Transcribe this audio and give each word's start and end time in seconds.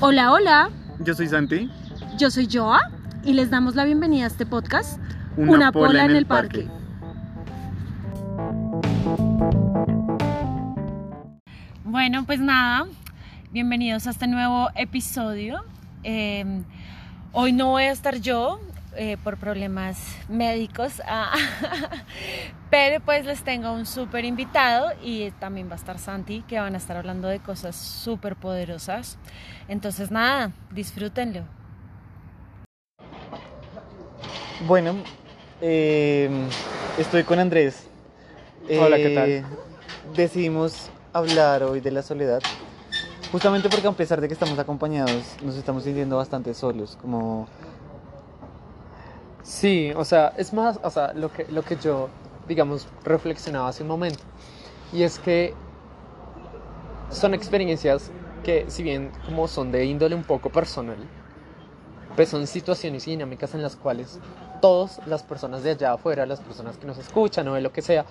Hola, 0.00 0.30
hola. 0.30 0.70
Yo 1.00 1.12
soy 1.12 1.26
Santi. 1.26 1.68
Yo 2.16 2.30
soy 2.30 2.48
Joa 2.48 2.80
y 3.24 3.32
les 3.32 3.50
damos 3.50 3.74
la 3.74 3.84
bienvenida 3.84 4.24
a 4.24 4.26
este 4.28 4.46
podcast. 4.46 5.00
Una, 5.36 5.72
pola, 5.72 6.04
en 6.04 6.12
el 6.12 6.24
parque. 6.24 6.68
Bueno, 11.82 12.24
pues 12.26 12.38
nada, 12.38 12.86
bienvenidos 13.50 14.06
a 14.06 14.10
este 14.10 14.28
nuevo 14.28 14.68
episodio. 14.76 15.64
Eh, 16.04 16.62
hoy 17.32 17.52
no 17.52 17.70
voy 17.70 17.82
a 17.82 17.90
estar 17.90 18.20
yo 18.20 18.60
eh, 18.96 19.16
por 19.22 19.36
problemas 19.36 19.98
médicos, 20.28 21.02
ah, 21.06 21.36
pero 22.70 23.00
pues 23.00 23.24
les 23.24 23.42
tengo 23.42 23.72
un 23.72 23.86
súper 23.86 24.24
invitado 24.24 24.92
y 25.02 25.30
también 25.32 25.68
va 25.68 25.74
a 25.74 25.76
estar 25.76 25.98
Santi, 25.98 26.42
que 26.48 26.58
van 26.58 26.74
a 26.74 26.78
estar 26.78 26.96
hablando 26.96 27.28
de 27.28 27.40
cosas 27.40 27.76
súper 27.76 28.36
poderosas. 28.36 29.18
Entonces 29.68 30.10
nada, 30.10 30.52
disfrútenlo. 30.70 31.42
Bueno, 34.66 34.94
eh, 35.60 36.30
estoy 36.98 37.22
con 37.24 37.38
Andrés. 37.38 37.86
Hola, 38.68 38.96
¿qué 38.96 39.14
tal? 39.14 39.28
Eh, 39.30 39.44
Decidimos 40.14 40.90
hablar 41.12 41.62
hoy 41.62 41.80
de 41.80 41.90
la 41.90 42.02
soledad, 42.02 42.40
justamente 43.30 43.68
porque 43.68 43.86
a 43.86 43.92
pesar 43.92 44.20
de 44.20 44.28
que 44.28 44.34
estamos 44.34 44.58
acompañados, 44.58 45.36
nos 45.42 45.56
estamos 45.56 45.84
sintiendo 45.84 46.16
bastante 46.16 46.54
solos, 46.54 46.98
como 47.00 47.46
Sí, 49.48 49.92
o 49.96 50.04
sea, 50.04 50.34
es 50.36 50.52
más, 50.52 50.78
o 50.82 50.90
sea, 50.90 51.14
lo 51.14 51.32
que, 51.32 51.46
lo 51.50 51.62
que 51.64 51.76
yo, 51.78 52.10
digamos, 52.46 52.86
reflexionaba 53.02 53.68
hace 53.68 53.82
un 53.82 53.88
momento. 53.88 54.22
Y 54.92 55.02
es 55.02 55.18
que 55.18 55.54
son 57.10 57.32
experiencias 57.34 58.10
que, 58.44 58.66
si 58.68 58.82
bien 58.82 59.10
como 59.24 59.48
son 59.48 59.72
de 59.72 59.86
índole 59.86 60.14
un 60.14 60.24
poco 60.24 60.50
personal, 60.50 60.98
pues 62.14 62.28
son 62.28 62.46
situaciones 62.46 63.06
y 63.06 63.12
dinámicas 63.12 63.54
en 63.54 63.62
las 63.62 63.76
cuales 63.76 64.18
todas 64.60 65.00
las 65.06 65.22
personas 65.22 65.62
de 65.62 65.70
allá 65.70 65.92
afuera, 65.94 66.26
las 66.26 66.40
personas 66.40 66.76
que 66.76 66.86
nos 66.86 66.98
escuchan 66.98 67.48
o 67.48 67.54
de 67.54 67.60
lo 67.62 67.72
que 67.72 67.82
sea, 67.82 68.04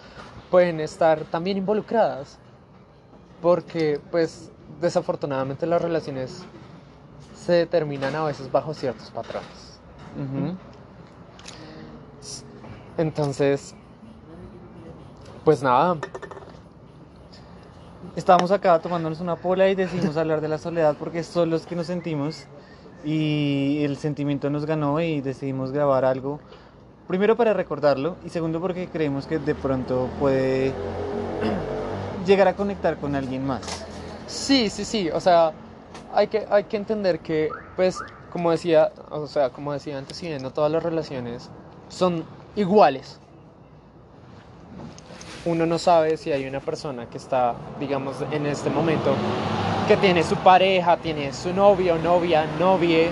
pueden 0.49 0.79
estar 0.79 1.25
también 1.25 1.57
involucradas. 1.57 2.39
Porque, 3.41 3.99
pues, 4.11 4.49
desafortunadamente 4.81 5.67
las 5.67 5.81
relaciones 5.81 6.45
se 7.33 7.53
determinan 7.53 8.15
a 8.15 8.23
veces 8.25 8.51
bajo 8.51 8.73
ciertos 8.73 9.11
patrones. 9.11 9.79
ujú, 10.15 10.57
Entonces, 12.97 13.75
pues 15.45 15.61
nada, 15.61 15.97
estábamos 18.15 18.51
acá 18.51 18.79
tomándonos 18.79 19.21
una 19.21 19.35
pola 19.35 19.69
y 19.69 19.75
decidimos 19.75 20.17
hablar 20.17 20.41
de 20.41 20.47
la 20.47 20.57
soledad 20.57 20.95
porque 20.97 21.23
son 21.23 21.51
los 21.51 21.65
que 21.67 21.75
nos 21.75 21.87
sentimos 21.87 22.45
y 23.05 23.83
el 23.83 23.97
sentimiento 23.97 24.49
nos 24.49 24.65
ganó 24.65 24.99
y 24.99 25.21
decidimos 25.21 25.71
grabar 25.71 26.03
algo. 26.03 26.39
Primero 27.07 27.37
para 27.37 27.53
recordarlo 27.53 28.17
y 28.25 28.29
segundo 28.29 28.59
porque 28.59 28.87
creemos 28.87 29.27
que 29.27 29.37
de 29.39 29.55
pronto 29.55 30.09
puede 30.19 30.73
llegar 32.25 32.47
a 32.47 32.55
conectar 32.55 32.97
con 32.97 33.15
alguien 33.15 33.45
más. 33.45 33.85
sí, 34.25 34.69
sí, 34.69 34.83
sí, 34.83 35.09
o 35.09 35.19
sea, 35.21 35.53
hay 36.13 36.27
que, 36.27 36.45
hay 36.49 36.65
que 36.65 36.77
entender 36.77 37.19
que, 37.19 37.49
pues, 37.75 37.99
como 38.31 38.51
decía, 38.51 38.91
o 39.09 39.27
sea, 39.27 39.51
como 39.51 39.71
decía 39.71 39.97
antes, 39.97 40.17
si 40.17 40.27
bien 40.27 40.41
no 40.41 40.51
todas 40.51 40.71
las 40.71 40.83
relaciones 40.83 41.49
son 41.87 42.25
iguales, 42.57 43.19
uno 45.45 45.65
no 45.65 45.77
sabe 45.77 46.17
si 46.17 46.31
hay 46.31 46.45
una 46.45 46.59
persona 46.59 47.09
que 47.09 47.17
está, 47.17 47.55
digamos, 47.79 48.17
en 48.31 48.45
este 48.45 48.69
momento, 48.69 49.13
que 49.87 49.95
tiene 49.95 50.23
su 50.23 50.35
pareja, 50.35 50.97
tiene 50.97 51.31
su 51.31 51.53
novio, 51.53 51.97
novia, 51.97 52.45
novie, 52.59 53.09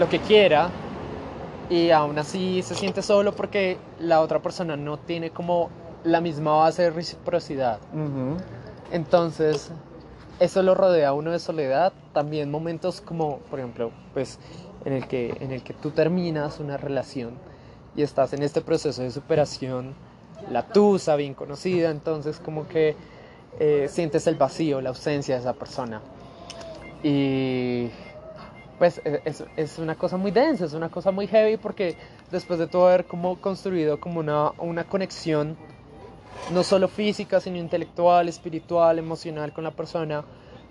lo 0.00 0.08
que 0.08 0.18
quiera, 0.18 0.70
y 1.70 1.90
aún 1.90 2.18
así 2.18 2.62
se 2.62 2.74
siente 2.74 3.02
solo 3.02 3.32
porque 3.32 3.78
la 4.00 4.20
otra 4.20 4.40
persona 4.40 4.76
no 4.76 4.98
tiene 4.98 5.30
como 5.30 5.70
la 6.02 6.20
misma 6.20 6.56
base 6.56 6.82
de 6.82 6.90
reciprocidad. 6.90 7.78
Entonces, 8.90 9.70
eso 10.40 10.62
lo 10.62 10.74
rodea 10.74 11.10
a 11.10 11.12
uno 11.12 11.30
de 11.30 11.38
soledad. 11.38 11.92
También 12.12 12.50
momentos 12.50 13.00
como, 13.00 13.38
por 13.48 13.60
ejemplo, 13.60 13.92
pues 14.12 14.38
en 14.84 14.94
el 14.94 15.06
que, 15.06 15.36
en 15.40 15.52
el 15.52 15.62
que 15.62 15.72
tú 15.72 15.90
terminas 15.90 16.58
una 16.58 16.76
relación 16.76 17.34
y 17.96 18.02
estás 18.02 18.32
en 18.32 18.42
este 18.42 18.60
proceso 18.60 19.02
de 19.02 19.10
superación, 19.10 19.94
la 20.50 20.62
tusa 20.66 21.16
bien 21.16 21.34
conocida, 21.34 21.90
entonces 21.90 22.38
como 22.40 22.66
que 22.68 22.96
eh, 23.60 23.88
sientes 23.90 24.26
el 24.26 24.36
vacío, 24.36 24.80
la 24.80 24.88
ausencia 24.90 25.34
de 25.34 25.40
esa 25.40 25.52
persona. 25.52 26.00
Y 27.02 27.90
pues 28.78 29.00
e- 29.04 29.20
es, 29.24 29.44
es 29.56 29.78
una 29.78 29.94
cosa 29.94 30.16
muy 30.16 30.30
densa, 30.30 30.64
es 30.64 30.72
una 30.72 30.88
cosa 30.88 31.10
muy 31.10 31.26
heavy 31.26 31.56
porque 31.56 31.96
después 32.30 32.58
de 32.58 32.66
todo 32.66 32.88
haber 32.88 33.04
como 33.04 33.36
construido 33.40 34.00
como 34.00 34.20
una, 34.20 34.52
una 34.58 34.84
conexión 34.84 35.56
no 36.52 36.64
solo 36.64 36.88
física, 36.88 37.40
sino 37.40 37.58
intelectual, 37.58 38.28
espiritual, 38.28 38.98
emocional 38.98 39.52
con 39.52 39.64
la 39.64 39.70
persona, 39.70 40.24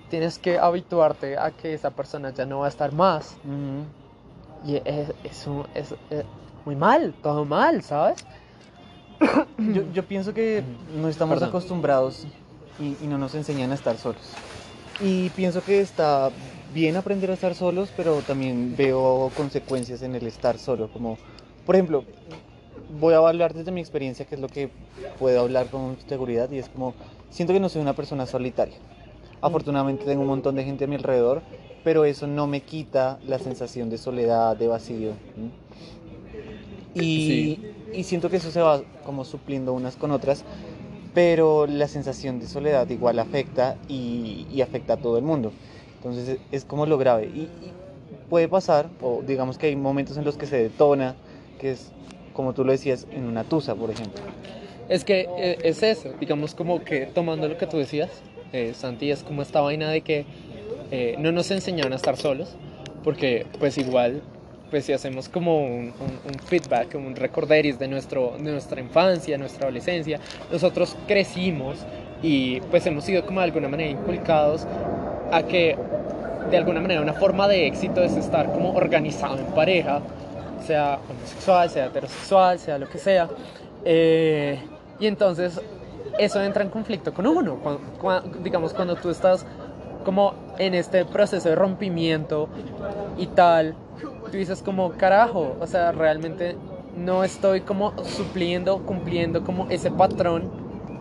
tienes 0.09 0.37
que 0.37 0.59
habituarte 0.59 1.37
a 1.37 1.51
que 1.51 1.73
esa 1.73 1.91
persona 1.91 2.31
ya 2.31 2.45
no 2.45 2.59
va 2.59 2.65
a 2.65 2.69
estar 2.69 2.91
más. 2.91 3.37
Ujú. 3.45 4.69
Y 4.69 4.75
es, 4.83 5.13
es, 5.23 5.47
un- 5.47 5.65
es- 5.73 5.95
es 6.09 6.25
muy 6.65 6.75
mal, 6.75 7.13
todo 7.21 7.45
mal, 7.45 7.81
¿sabes? 7.83 8.23
Yo, 9.73 9.83
yo 9.93 10.03
pienso 10.03 10.33
que 10.33 10.63
no 10.99 11.07
estamos 11.07 11.35
Perdón. 11.35 11.49
acostumbrados 11.49 12.25
y, 12.79 12.97
y 13.03 13.07
no 13.07 13.19
nos 13.19 13.35
enseñan 13.35 13.71
a 13.71 13.75
estar 13.75 13.95
solos. 13.97 14.35
Y 14.99 15.29
pienso 15.31 15.63
que 15.63 15.81
está 15.81 16.31
bien 16.73 16.95
aprender 16.95 17.29
a 17.29 17.33
estar 17.33 17.53
solos, 17.53 17.91
pero 17.95 18.17
también 18.21 18.75
veo 18.75 19.31
consecuencias 19.35 20.01
en 20.01 20.15
el 20.15 20.25
estar 20.25 20.57
solo. 20.57 20.87
Como, 20.91 21.17
por 21.65 21.75
ejemplo, 21.75 22.03
voy 22.99 23.13
a 23.13 23.17
hablar 23.17 23.53
desde 23.53 23.71
mi 23.71 23.81
experiencia, 23.81 24.25
que 24.25 24.35
es 24.35 24.41
lo 24.41 24.47
que 24.47 24.69
puedo 25.19 25.41
hablar 25.41 25.67
con 25.67 25.97
seguridad, 26.07 26.49
y 26.51 26.57
es 26.59 26.69
como, 26.69 26.93
siento 27.29 27.53
que 27.53 27.59
no 27.59 27.69
soy 27.69 27.81
una 27.81 27.93
persona 27.93 28.25
solitaria. 28.25 28.75
Afortunadamente 29.41 30.05
tengo 30.05 30.21
un 30.21 30.27
montón 30.27 30.55
de 30.55 30.63
gente 30.63 30.85
a 30.85 30.87
mi 30.87 30.95
alrededor, 30.95 31.41
pero 31.83 32.05
eso 32.05 32.27
no 32.27 32.47
me 32.47 32.61
quita 32.61 33.19
la 33.27 33.39
sensación 33.39 33.89
de 33.89 33.97
soledad, 33.97 34.55
de 34.55 34.67
vacío. 34.67 35.13
Y, 36.93 37.59
y 37.93 38.03
siento 38.03 38.29
que 38.29 38.37
eso 38.37 38.51
se 38.51 38.61
va 38.61 38.81
como 39.05 39.23
supliendo 39.23 39.73
unas 39.73 39.95
con 39.95 40.11
otras, 40.11 40.43
pero 41.13 41.67
la 41.67 41.87
sensación 41.87 42.39
de 42.39 42.47
soledad 42.47 42.89
igual 42.89 43.19
afecta 43.19 43.77
y, 43.87 44.45
y 44.51 44.61
afecta 44.61 44.93
a 44.93 44.97
todo 44.97 45.17
el 45.17 45.23
mundo. 45.23 45.51
Entonces 45.97 46.27
es, 46.27 46.39
es 46.51 46.65
como 46.65 46.85
lo 46.85 46.97
grave. 46.97 47.27
Y, 47.27 47.41
y 47.41 47.71
puede 48.29 48.47
pasar, 48.47 48.89
o 49.01 49.21
digamos 49.25 49.57
que 49.57 49.67
hay 49.67 49.75
momentos 49.75 50.17
en 50.17 50.25
los 50.25 50.37
que 50.37 50.45
se 50.45 50.57
detona, 50.57 51.15
que 51.59 51.71
es, 51.71 51.91
como 52.33 52.53
tú 52.53 52.63
lo 52.63 52.71
decías, 52.71 53.07
en 53.11 53.25
una 53.25 53.43
tusa, 53.43 53.75
por 53.75 53.89
ejemplo. 53.89 54.21
Es 54.89 55.05
que 55.05 55.27
eh, 55.37 55.57
es 55.63 55.83
eso, 55.83 56.13
digamos 56.19 56.55
como 56.55 56.83
que 56.83 57.05
tomando 57.05 57.47
lo 57.47 57.57
que 57.57 57.67
tú 57.67 57.77
decías, 57.77 58.09
eh, 58.51 58.73
Santi, 58.73 59.11
es 59.11 59.23
como 59.23 59.41
esta 59.41 59.61
vaina 59.61 59.89
de 59.89 60.01
que 60.01 60.25
eh, 60.91 61.15
no 61.19 61.31
nos 61.31 61.51
enseñaron 61.51 61.93
a 61.93 61.95
estar 61.95 62.17
solos, 62.17 62.55
porque 63.03 63.45
pues 63.59 63.77
igual, 63.77 64.21
pues 64.71 64.85
si 64.85 64.93
hacemos 64.93 65.29
como 65.29 65.59
un, 65.63 65.93
un- 65.99 66.19
un 66.33 66.39
feedback, 66.45 66.95
un 66.95 67.15
recorderis 67.15 67.77
de, 67.77 67.87
nuestro, 67.87 68.33
de 68.39 68.51
nuestra 68.51 68.81
infancia, 68.81 69.37
nuestra 69.37 69.65
adolescencia, 69.65 70.19
nosotros 70.51 70.95
crecimos 71.07 71.77
y 72.23 72.61
pues 72.61 72.85
hemos 72.87 73.03
sido 73.03 73.25
como 73.25 73.41
de 73.41 73.45
alguna 73.45 73.67
manera 73.67 73.89
inculcados 73.91 74.65
a 75.31 75.43
que 75.43 75.75
de 76.49 76.57
alguna 76.57 76.79
manera 76.81 77.01
una 77.01 77.13
forma 77.13 77.47
de 77.47 77.67
éxito 77.67 78.01
es 78.03 78.15
estar 78.15 78.51
como 78.51 78.71
organizado 78.73 79.37
en 79.37 79.45
pareja, 79.47 80.01
sea 80.65 80.99
homosexual, 81.09 81.69
sea 81.69 81.85
heterosexual, 81.87 82.57
sea 82.59 82.77
lo 82.77 82.89
que 82.89 82.97
sea. 82.97 83.29
Eh, 83.85 84.59
y 84.99 85.07
entonces 85.07 85.59
eso 86.17 86.41
entra 86.41 86.63
en 86.63 86.69
conflicto 86.69 87.13
con 87.13 87.27
uno. 87.27 87.55
Cuan- 87.61 87.77
cuan- 87.99 88.43
digamos, 88.43 88.73
cuando 88.73 88.95
tú 88.95 89.09
estás 89.09 89.45
como 90.05 90.33
en 90.57 90.73
este 90.75 91.05
proceso 91.05 91.49
de 91.49 91.55
rompimiento 91.55 92.49
y 93.17 93.27
tal, 93.27 93.75
tú 94.31 94.37
dices 94.37 94.61
como, 94.63 94.91
carajo, 94.93 95.57
o 95.59 95.67
sea, 95.67 95.91
realmente 95.91 96.55
no 96.95 97.23
estoy 97.23 97.61
como 97.61 97.93
supliendo, 98.03 98.79
cumpliendo 98.85 99.43
como 99.43 99.69
ese 99.69 99.91
patrón 99.91 100.49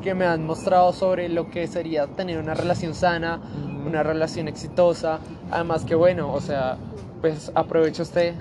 que 0.02 0.14
me 0.14 0.26
han 0.26 0.44
mostrado 0.44 0.92
sobre 0.92 1.28
lo 1.28 1.50
que 1.50 1.66
sería 1.66 2.06
tener 2.06 2.38
una 2.38 2.54
relación 2.54 2.94
sana, 2.94 3.40
una 3.86 4.02
relación 4.02 4.48
exitosa. 4.48 5.20
Además 5.50 5.84
que 5.84 5.94
bueno, 5.94 6.32
o 6.32 6.40
sea, 6.40 6.76
pues 7.20 7.52
aprovecho 7.54 8.02
este, 8.02 8.34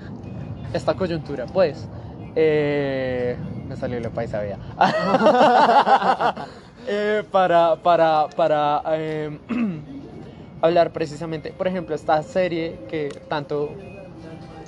esta 0.73 0.93
coyuntura, 0.95 1.45
pues. 1.45 1.87
Eh, 2.35 3.35
me 3.67 3.75
salió 3.75 3.99
la 3.99 4.09
paisa. 4.09 4.41
Eh, 6.91 7.23
para 7.29 7.75
para, 7.75 8.27
para 8.35 8.81
eh, 8.93 9.37
hablar 10.61 10.91
precisamente, 10.91 11.51
por 11.51 11.67
ejemplo, 11.67 11.93
esta 11.93 12.23
serie 12.23 12.79
que 12.89 13.09
tanto 13.27 13.69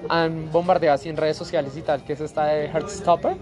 han 0.09 0.51
bombardeado 0.51 0.95
así 0.95 1.09
en 1.09 1.17
redes 1.17 1.37
sociales 1.37 1.75
y 1.77 1.81
tal, 1.81 2.03
que 2.03 2.13
es 2.13 2.21
esta 2.21 2.45
de 2.45 2.67
Heartstopper. 2.67 3.35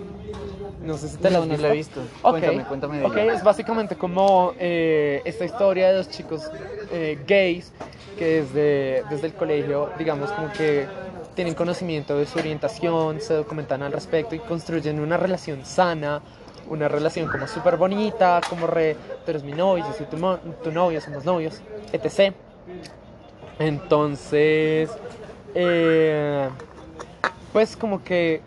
No 0.83 0.97
sé 0.97 1.09
si 1.09 1.17
te 1.17 1.29
la 1.29 1.39
No, 1.39 1.45
no 1.45 1.57
la 1.57 1.69
he 1.69 1.73
visto. 1.73 1.99
Ok. 2.21 2.31
Cuéntame, 2.39 2.63
cuéntame 2.65 2.99
de 2.99 3.05
Ok, 3.05 3.17
ella. 3.17 3.33
es 3.33 3.43
básicamente 3.43 3.95
como 3.95 4.53
eh, 4.59 5.21
esta 5.25 5.45
historia 5.45 5.89
de 5.89 5.95
dos 5.95 6.09
chicos 6.09 6.49
eh, 6.91 7.19
gays 7.27 7.71
que 8.17 8.41
desde, 8.43 9.03
desde 9.09 9.27
el 9.27 9.33
colegio, 9.33 9.89
digamos, 9.97 10.31
como 10.31 10.51
que 10.53 10.87
tienen 11.35 11.53
conocimiento 11.53 12.17
de 12.17 12.25
su 12.25 12.39
orientación, 12.39 13.21
se 13.21 13.33
documentan 13.33 13.81
al 13.83 13.91
respecto 13.91 14.35
y 14.35 14.39
construyen 14.39 14.99
una 14.99 15.17
relación 15.17 15.65
sana, 15.65 16.21
una 16.69 16.87
relación 16.87 17.27
como 17.29 17.47
súper 17.47 17.77
bonita, 17.77 18.41
como 18.49 18.67
re, 18.67 18.95
tú 19.25 19.31
eres 19.31 19.43
mi 19.43 19.53
novio, 19.53 19.85
yo 19.85 19.93
soy 19.93 20.05
tu, 20.05 20.17
tu 20.63 20.71
novio, 20.71 20.99
somos 21.01 21.23
novios, 21.25 21.61
etc. 21.93 22.33
Entonces, 23.59 24.89
eh, 25.55 26.49
pues 27.53 27.75
como 27.75 28.03
que 28.03 28.41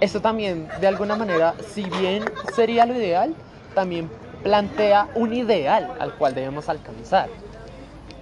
eso 0.00 0.20
también, 0.20 0.68
de 0.80 0.86
alguna 0.88 1.14
manera, 1.14 1.54
si 1.72 1.84
bien 1.84 2.24
sería 2.54 2.86
lo 2.86 2.94
ideal, 2.94 3.34
también 3.74 4.10
plantea 4.42 5.08
un 5.14 5.32
ideal 5.32 5.92
al 6.00 6.14
cual 6.14 6.34
debemos 6.34 6.68
alcanzar. 6.68 7.28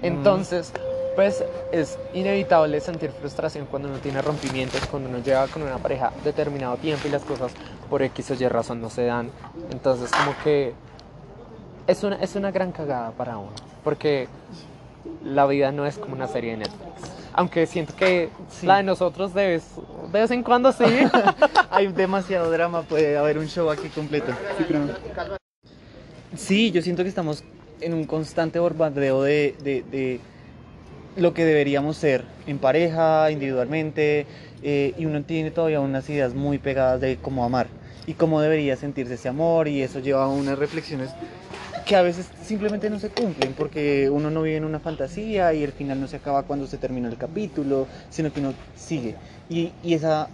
Entonces, 0.02 0.72
pues 1.16 1.44
es 1.72 1.98
inevitable 2.12 2.80
sentir 2.80 3.10
frustración 3.10 3.66
cuando 3.66 3.88
uno 3.88 3.98
tiene 3.98 4.22
rompimientos, 4.22 4.80
cuando 4.86 5.08
uno 5.08 5.18
lleva 5.18 5.46
con 5.48 5.62
una 5.62 5.78
pareja 5.78 6.12
determinado 6.24 6.76
tiempo 6.76 7.08
y 7.08 7.10
las 7.10 7.22
cosas 7.22 7.52
por 7.88 8.02
X 8.02 8.30
o 8.30 8.34
Y 8.34 8.48
razón 8.48 8.80
no 8.80 8.90
se 8.90 9.04
dan. 9.04 9.30
Entonces, 9.70 10.10
como 10.12 10.36
que 10.44 10.74
es 11.86 12.04
una, 12.04 12.16
es 12.16 12.36
una 12.36 12.50
gran 12.50 12.72
cagada 12.72 13.10
para 13.12 13.38
uno, 13.38 13.52
porque 13.82 14.28
la 15.24 15.46
vida 15.46 15.72
no 15.72 15.86
es 15.86 15.98
como 15.98 16.14
una 16.14 16.28
serie 16.28 16.52
de 16.52 16.58
Netflix. 16.58 17.19
Aunque 17.32 17.66
siento 17.66 17.94
que 17.96 18.28
Sí. 18.50 18.66
la 18.66 18.78
de 18.78 18.82
nosotros 18.82 19.32
de 19.34 19.46
vez, 19.46 19.64
de 20.12 20.20
vez 20.20 20.30
en 20.30 20.42
cuando 20.42 20.72
sí. 20.72 20.84
Hay 21.70 21.86
demasiado 21.88 22.50
drama, 22.50 22.82
puede 22.82 23.16
haber 23.16 23.38
un 23.38 23.46
show 23.48 23.70
aquí 23.70 23.88
completo. 23.88 24.32
Sí, 26.36 26.70
yo 26.70 26.82
siento 26.82 27.02
que 27.02 27.08
estamos 27.08 27.44
en 27.80 27.94
un 27.94 28.04
constante 28.04 28.58
bombardeo 28.58 29.22
de, 29.22 29.54
de- 29.62 29.82
de 29.82 30.20
lo 31.16 31.34
que 31.34 31.44
deberíamos 31.44 31.96
ser 31.96 32.24
en 32.46 32.58
pareja, 32.58 33.30
individualmente, 33.30 34.26
eh, 34.62 34.94
y 34.96 35.06
uno 35.06 35.22
tiene 35.22 35.50
todavía 35.50 35.80
unas 35.80 36.08
ideas 36.08 36.34
muy 36.34 36.58
pegadas 36.58 37.00
de 37.00 37.16
cómo 37.16 37.44
amar 37.44 37.66
y 38.06 38.14
cómo 38.14 38.40
debería 38.40 38.76
sentirse 38.76 39.14
ese 39.14 39.28
amor, 39.28 39.66
y 39.68 39.82
eso 39.82 39.98
lleva 40.00 40.24
a 40.24 40.28
unas 40.28 40.58
reflexiones 40.58 41.10
que 41.84 41.96
a 41.96 42.02
veces 42.02 42.32
simplemente 42.36 42.90
no 42.90 42.98
se 42.98 43.10
cumplen 43.12 43.54
porque 43.54 44.10
uno 44.10 44.30
no 44.30 44.42
vive 44.42 44.56
en 44.56 44.64
una 44.64 44.80
fantasía 44.80 45.52
y 45.54 45.62
el 45.62 45.72
final 45.72 46.00
no 46.00 46.08
se 46.08 46.16
acaba 46.16 46.46
cuando 46.46 46.66
se 46.66 46.78
termina 46.78 47.08
el 47.08 47.18
capítulo, 47.18 47.88
sino 48.08 48.32
que 48.32 48.40
uno 48.40 48.58
sigue. 48.74 49.18
Y, 49.48 49.76
y 49.82 49.94
esa 49.94 50.32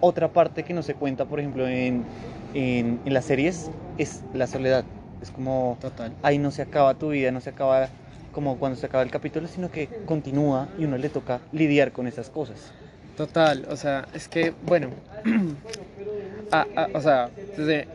otra 0.00 0.32
parte 0.32 0.64
que 0.64 0.74
no 0.74 0.82
se 0.82 0.96
cuenta, 0.96 1.26
por 1.26 1.40
ejemplo, 1.40 1.68
en, 1.68 2.08
en, 2.52 3.00
en 3.04 3.14
las 3.14 3.24
series, 3.26 3.72
es 3.96 4.26
la 4.32 4.46
soledad. 4.46 4.88
Es 5.20 5.30
como, 5.30 5.78
Total. 5.80 6.16
ahí 6.22 6.38
no 6.38 6.50
se 6.50 6.62
acaba 6.62 6.98
tu 6.98 7.10
vida, 7.10 7.30
no 7.32 7.40
se 7.40 7.50
acaba 7.50 7.92
como 8.30 8.58
cuando 8.58 8.76
se 8.76 8.86
acaba 8.86 9.02
el 9.02 9.10
capítulo, 9.10 9.48
sino 9.48 9.70
que 9.70 9.92
continúa 10.04 10.70
y 10.76 10.84
uno 10.84 10.98
le 10.98 11.10
toca 11.10 11.42
lidiar 11.50 11.92
con 11.92 12.06
esas 12.06 12.30
cosas. 12.30 12.74
Total, 13.18 13.66
o 13.68 13.76
sea, 13.76 14.06
es 14.14 14.28
que, 14.28 14.54
bueno, 14.64 14.90
ah, 16.52 16.66
o 16.94 17.00
sea, 17.00 17.30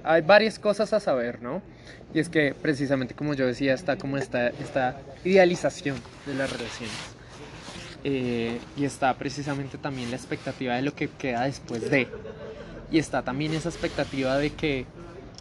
hay 0.03 0.21
varias 0.21 0.59
cosas 0.59 0.91
a 0.91 0.99
saber, 0.99 1.41
¿no? 1.41 1.61
Y 2.13 2.19
es 2.19 2.27
que 2.27 2.53
precisamente 2.53 3.15
como 3.15 3.33
yo 3.33 3.47
decía, 3.47 3.73
está 3.73 3.95
como 3.95 4.17
esta, 4.17 4.49
esta 4.49 4.99
idealización 5.23 5.95
de 6.25 6.33
las 6.33 6.51
relaciones. 6.51 6.97
Eh, 8.03 8.59
y 8.75 8.83
está 8.83 9.13
precisamente 9.13 9.77
también 9.77 10.11
la 10.11 10.17
expectativa 10.17 10.75
de 10.75 10.81
lo 10.81 10.93
que 10.93 11.07
queda 11.07 11.45
después 11.45 11.89
de. 11.89 12.09
Y 12.91 12.99
está 12.99 13.21
también 13.21 13.53
esa 13.53 13.69
expectativa 13.69 14.37
de 14.37 14.49
que, 14.49 14.85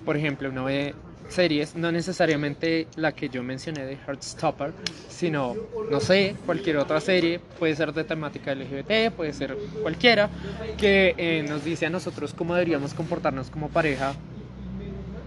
por 0.04 0.16
ejemplo, 0.16 0.48
uno 0.48 0.62
ve 0.62 0.94
series, 1.32 1.74
no 1.74 1.90
necesariamente 1.92 2.86
la 2.96 3.12
que 3.12 3.28
yo 3.28 3.42
mencioné 3.42 3.84
de 3.84 3.96
Heartstopper, 4.06 4.72
sino, 5.08 5.56
no 5.90 6.00
sé, 6.00 6.36
cualquier 6.46 6.76
otra 6.78 7.00
serie, 7.00 7.40
puede 7.58 7.74
ser 7.76 7.92
de 7.92 8.04
temática 8.04 8.54
LGBT, 8.54 9.14
puede 9.14 9.32
ser 9.32 9.56
cualquiera, 9.82 10.30
que 10.76 11.14
eh, 11.16 11.44
nos 11.48 11.64
dice 11.64 11.86
a 11.86 11.90
nosotros 11.90 12.34
cómo 12.34 12.54
deberíamos 12.54 12.94
comportarnos 12.94 13.50
como 13.50 13.68
pareja, 13.68 14.14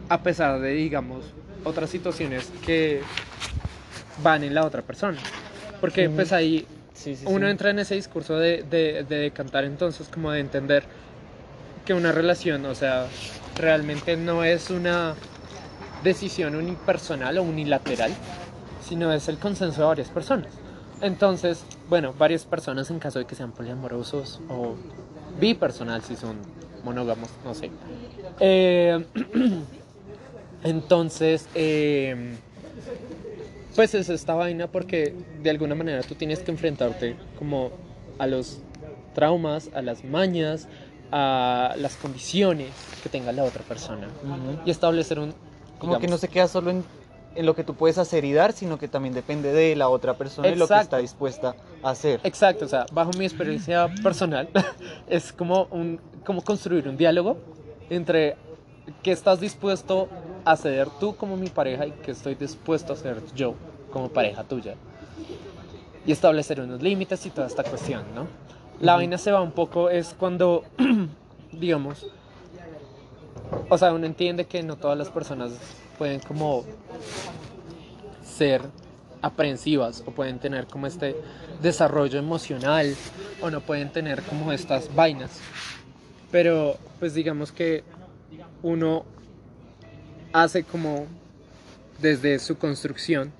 a 0.09 0.21
pesar 0.21 0.59
de, 0.59 0.71
digamos, 0.71 1.25
otras 1.63 1.89
situaciones 1.89 2.51
que 2.65 3.01
van 4.21 4.43
en 4.43 4.53
la 4.53 4.65
otra 4.65 4.81
persona. 4.81 5.17
Porque 5.81 6.09
pues 6.09 6.31
ahí 6.31 6.65
Sí, 6.93 7.15
sí, 7.17 7.25
uno 7.27 7.45
sí. 7.45 7.51
entra 7.51 7.71
en 7.71 7.79
ese 7.79 7.95
discurso 7.95 8.37
de, 8.37 8.63
de, 8.63 9.03
de 9.03 9.17
decantar 9.17 9.65
entonces 9.65 10.07
como 10.07 10.31
de 10.31 10.39
entender 10.39 10.83
que 11.85 11.93
una 11.93 12.11
relación, 12.11 12.65
o 12.65 12.73
sea, 12.73 13.07
realmente 13.55 14.15
no 14.17 14.43
es 14.43 14.69
una 14.69 15.13
decisión 16.05 16.55
unipersonal 16.55 17.37
o 17.39 17.43
unilateral, 17.43 18.13
sino 18.87 19.11
es 19.11 19.27
el 19.27 19.37
consenso 19.37 19.81
de 19.81 19.87
varias 19.87 20.07
personas. 20.09 20.53
Entonces, 21.01 21.65
bueno, 21.89 22.13
varias 22.17 22.45
personas 22.45 22.89
en 22.89 22.99
caso 22.99 23.19
de 23.19 23.25
que 23.25 23.35
sean 23.35 23.51
poliamorosos 23.51 24.39
o 24.49 24.75
bipersonal 25.41 26.01
si 26.03 26.15
son 26.15 26.37
monógamos, 26.85 27.29
no 27.43 27.53
sé. 27.53 27.71
Eh, 28.39 29.05
entonces, 30.63 31.49
eh, 31.55 32.37
pues 33.75 33.93
es 33.95 34.07
esta 34.07 34.35
vaina 34.35 34.67
porque 34.67 35.13
de 35.43 35.49
alguna 35.49 35.75
manera 35.75 36.01
tú 36.03 36.15
tienes 36.15 36.39
que 36.39 36.51
enfrentarte 36.51 37.17
como 37.37 37.71
a 38.19 38.27
los 38.27 38.59
traumas, 39.13 39.69
a 39.73 39.81
las 39.81 40.05
mañas, 40.05 40.67
a 41.11 41.73
las 41.77 41.95
condiciones 41.97 42.69
que 43.01 43.09
tenga 43.09 43.31
la 43.31 43.43
otra 43.43 43.63
persona 43.63 44.07
Ujú. 44.23 44.61
y 44.65 44.71
establecer 44.71 45.19
un 45.19 45.33
Como 45.79 45.93
que 45.93 46.07
no 46.07 46.17
digamos, 46.17 46.21
se 46.21 46.27
queda 46.29 46.47
solo 46.47 46.71
en, 46.71 46.83
en 47.35 47.45
lo 47.45 47.55
que 47.55 47.63
tú 47.63 47.75
puedes 47.75 47.97
hacer 47.97 48.25
y 48.25 48.33
dar, 48.33 48.53
sino 48.53 48.77
que 48.77 48.87
también 48.87 49.13
depende 49.13 49.51
de 49.51 49.75
la 49.75 49.89
otra 49.89 50.15
persona 50.15 50.47
y 50.47 50.51
lo 50.51 50.67
que 50.67 50.73
Exacto. 50.73 50.83
está 50.83 50.97
dispuesta 50.97 51.55
a 51.83 51.89
hacer. 51.89 52.21
Exacto, 52.23 52.65
o 52.65 52.67
sea, 52.67 52.85
bajo 52.91 53.11
mi 53.17 53.25
experiencia 53.25 53.89
personal, 54.01 54.49
es 55.07 55.31
como, 55.33 55.67
un, 55.71 55.99
como 56.23 56.41
construir 56.41 56.87
un 56.87 56.97
diálogo 56.97 57.37
entre 57.89 58.37
qué 59.03 59.11
estás 59.11 59.39
dispuesto 59.39 60.07
a 60.45 60.55
ceder 60.55 60.89
tú 60.99 61.15
como 61.15 61.37
mi 61.37 61.49
pareja 61.49 61.87
y 61.87 61.91
qué 61.91 62.11
estoy 62.11 62.35
dispuesto 62.35 62.93
a 62.93 62.95
hacer 62.95 63.21
yo 63.35 63.55
como 63.91 64.09
pareja 64.09 64.43
tuya. 64.43 64.75
Y 66.05 66.11
establecer 66.11 66.61
unos 66.61 66.81
límites 66.81 67.25
y 67.25 67.31
toda 67.31 67.47
esta 67.47 67.63
cuestión, 67.63 68.03
¿no? 68.13 68.27
La 68.79 68.95
vaina 68.95 69.17
se 69.17 69.31
va 69.31 69.41
un 69.41 69.51
poco, 69.51 69.89
es 69.89 70.13
cuando, 70.13 70.63
digamos, 71.51 72.05
o 73.69 73.77
sea, 73.77 73.93
uno 73.93 74.05
entiende 74.05 74.45
que 74.45 74.63
no 74.63 74.75
todas 74.77 74.97
las 74.97 75.09
personas 75.09 75.51
pueden 75.97 76.19
como 76.19 76.65
ser 78.23 78.61
aprensivas 79.21 80.03
o 80.05 80.11
pueden 80.11 80.39
tener 80.39 80.67
como 80.67 80.87
este 80.87 81.15
desarrollo 81.61 82.19
emocional 82.19 82.95
o 83.41 83.49
no 83.49 83.61
pueden 83.61 83.91
tener 83.91 84.21
como 84.23 84.51
estas 84.51 84.93
vainas. 84.93 85.39
Pero 86.31 86.77
pues 86.99 87.13
digamos 87.13 87.51
que 87.51 87.83
uno 88.61 89.05
hace 90.33 90.63
como 90.63 91.07
desde 91.99 92.39
su 92.39 92.57
construcción 92.57 93.31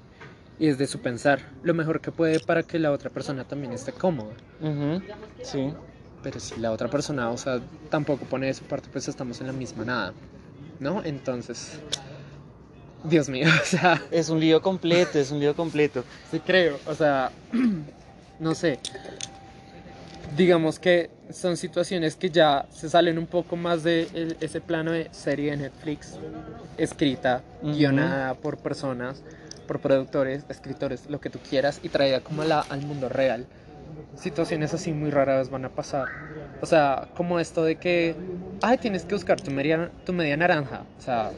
y 0.58 0.68
desde 0.68 0.88
su 0.88 1.00
pensar 1.00 1.40
lo 1.62 1.74
mejor 1.74 2.00
que 2.00 2.12
puede 2.12 2.40
para 2.40 2.64
que 2.64 2.80
la 2.80 2.92
otra 2.92 3.10
persona 3.10 3.44
también 3.44 3.74
esté 3.74 3.92
cómoda. 3.92 4.34
Sí. 5.44 5.74
Pero 6.26 6.40
si 6.40 6.60
la 6.60 6.72
otra 6.72 6.88
persona, 6.90 7.30
o 7.30 7.38
sea, 7.38 7.62
tampoco 7.92 8.26
pone 8.26 8.48
de 8.48 8.56
su 8.56 8.64
parte, 8.64 8.90
pues 8.92 9.08
estamos 9.08 9.40
en 9.42 9.46
la 9.48 9.54
misma 9.54 9.86
nada, 9.86 10.14
¿no? 10.80 11.04
Entonces, 11.06 11.80
Dios 13.04 13.30
mío, 13.30 13.48
o 13.62 13.64
sea, 13.64 14.02
Es 14.10 14.30
un 14.30 14.40
lío 14.40 14.60
completo, 14.60 15.20
es 15.20 15.30
un 15.30 15.40
lío 15.40 15.56
completo. 15.56 16.04
sí 16.32 16.40
creo, 16.40 16.80
o 16.88 16.96
sea, 16.96 17.32
no 18.40 18.56
sé. 18.56 18.80
Digamos 20.36 20.80
que 20.80 21.12
son 21.30 21.58
situaciones 21.58 22.16
que 22.16 22.32
ya 22.32 22.66
se 22.72 22.90
salen 22.90 23.20
un 23.20 23.28
poco 23.28 23.56
más 23.56 23.84
de 23.84 24.10
el- 24.16 24.38
ese 24.42 24.62
plano 24.62 24.94
de 24.94 25.10
serie 25.12 25.52
de 25.52 25.58
Netflix, 25.58 26.14
escrita, 26.78 27.44
Ujú. 27.62 27.74
guionada 27.76 28.34
por 28.34 28.58
personas, 28.58 29.22
por 29.68 29.80
productores, 29.80 30.44
escritores, 30.50 31.08
lo 31.08 31.22
que 31.22 31.30
tú 31.30 31.38
quieras, 31.48 31.80
y 31.84 31.90
traída 31.90 32.22
como 32.22 32.44
la- 32.44 32.62
al 32.62 32.82
mundo 32.82 33.10
real. 33.10 33.46
Situaciones 34.16 34.74
así 34.74 34.92
muy 34.92 35.12
raras 35.12 35.50
van 35.50 35.66
a 35.66 35.70
pasar. 35.70 36.08
O 36.62 36.66
sea, 36.66 37.08
como 37.16 37.40
esto 37.40 37.64
de 37.64 37.76
que, 37.76 38.16
ay, 38.62 38.78
tienes 38.78 39.06
que 39.06 39.16
buscar 39.16 39.40
tu 39.40 39.52
media, 39.52 39.92
tu 40.06 40.14
media 40.14 40.38
naranja. 40.38 40.84
O 40.98 41.02
sea, 41.02 41.32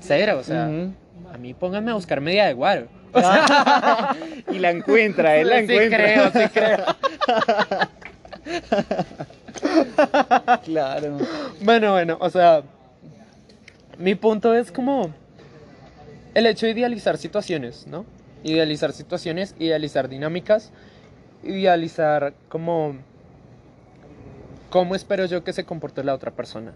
cero, 0.00 0.38
o 0.40 0.44
sea, 0.44 0.66
a 0.66 1.38
mí 1.38 1.54
pónganme 1.54 1.90
a 1.90 1.94
buscar 1.94 2.20
media 2.20 2.46
de 2.46 2.54
guaro. 2.54 2.86
O 3.12 3.20
sea, 3.20 4.14
y 4.52 4.58
la 4.58 4.70
encuentra, 4.70 5.36
él 5.36 5.48
la 5.48 5.60
sí 5.60 5.72
encuentra. 5.72 5.98
creo, 5.98 6.30
sí 6.32 6.48
creo. 6.52 6.84
Claro. 10.64 11.18
Bueno, 11.62 11.92
bueno, 11.92 12.18
o 12.20 12.30
sea, 12.30 12.62
mi 13.98 14.14
punto 14.14 14.54
es 14.54 14.70
como 14.70 15.12
el 16.34 16.46
hecho 16.46 16.66
de 16.66 16.72
idealizar 16.72 17.18
situaciones, 17.18 17.86
¿no? 17.86 18.04
Idealizar 18.44 18.92
situaciones, 18.92 19.54
idealizar 19.58 20.08
dinámicas, 20.08 20.70
idealizar 21.42 22.34
como 22.48 22.96
cómo 24.70 24.94
espero 24.94 25.24
yo 25.26 25.44
que 25.44 25.52
se 25.52 25.64
comporte 25.64 26.04
la 26.04 26.14
otra 26.14 26.30
persona. 26.30 26.72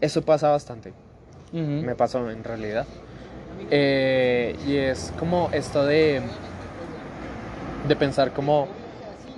eso 0.00 0.22
pasa 0.22 0.50
bastante. 0.50 0.92
Me 1.52 1.94
pasó 1.94 2.30
en 2.30 2.44
realidad. 2.44 2.86
Eh, 3.70 4.54
y 4.66 4.76
es 4.76 5.12
como 5.18 5.48
esto 5.52 5.86
de, 5.86 6.20
de 7.88 7.96
pensar 7.96 8.32
como, 8.32 8.68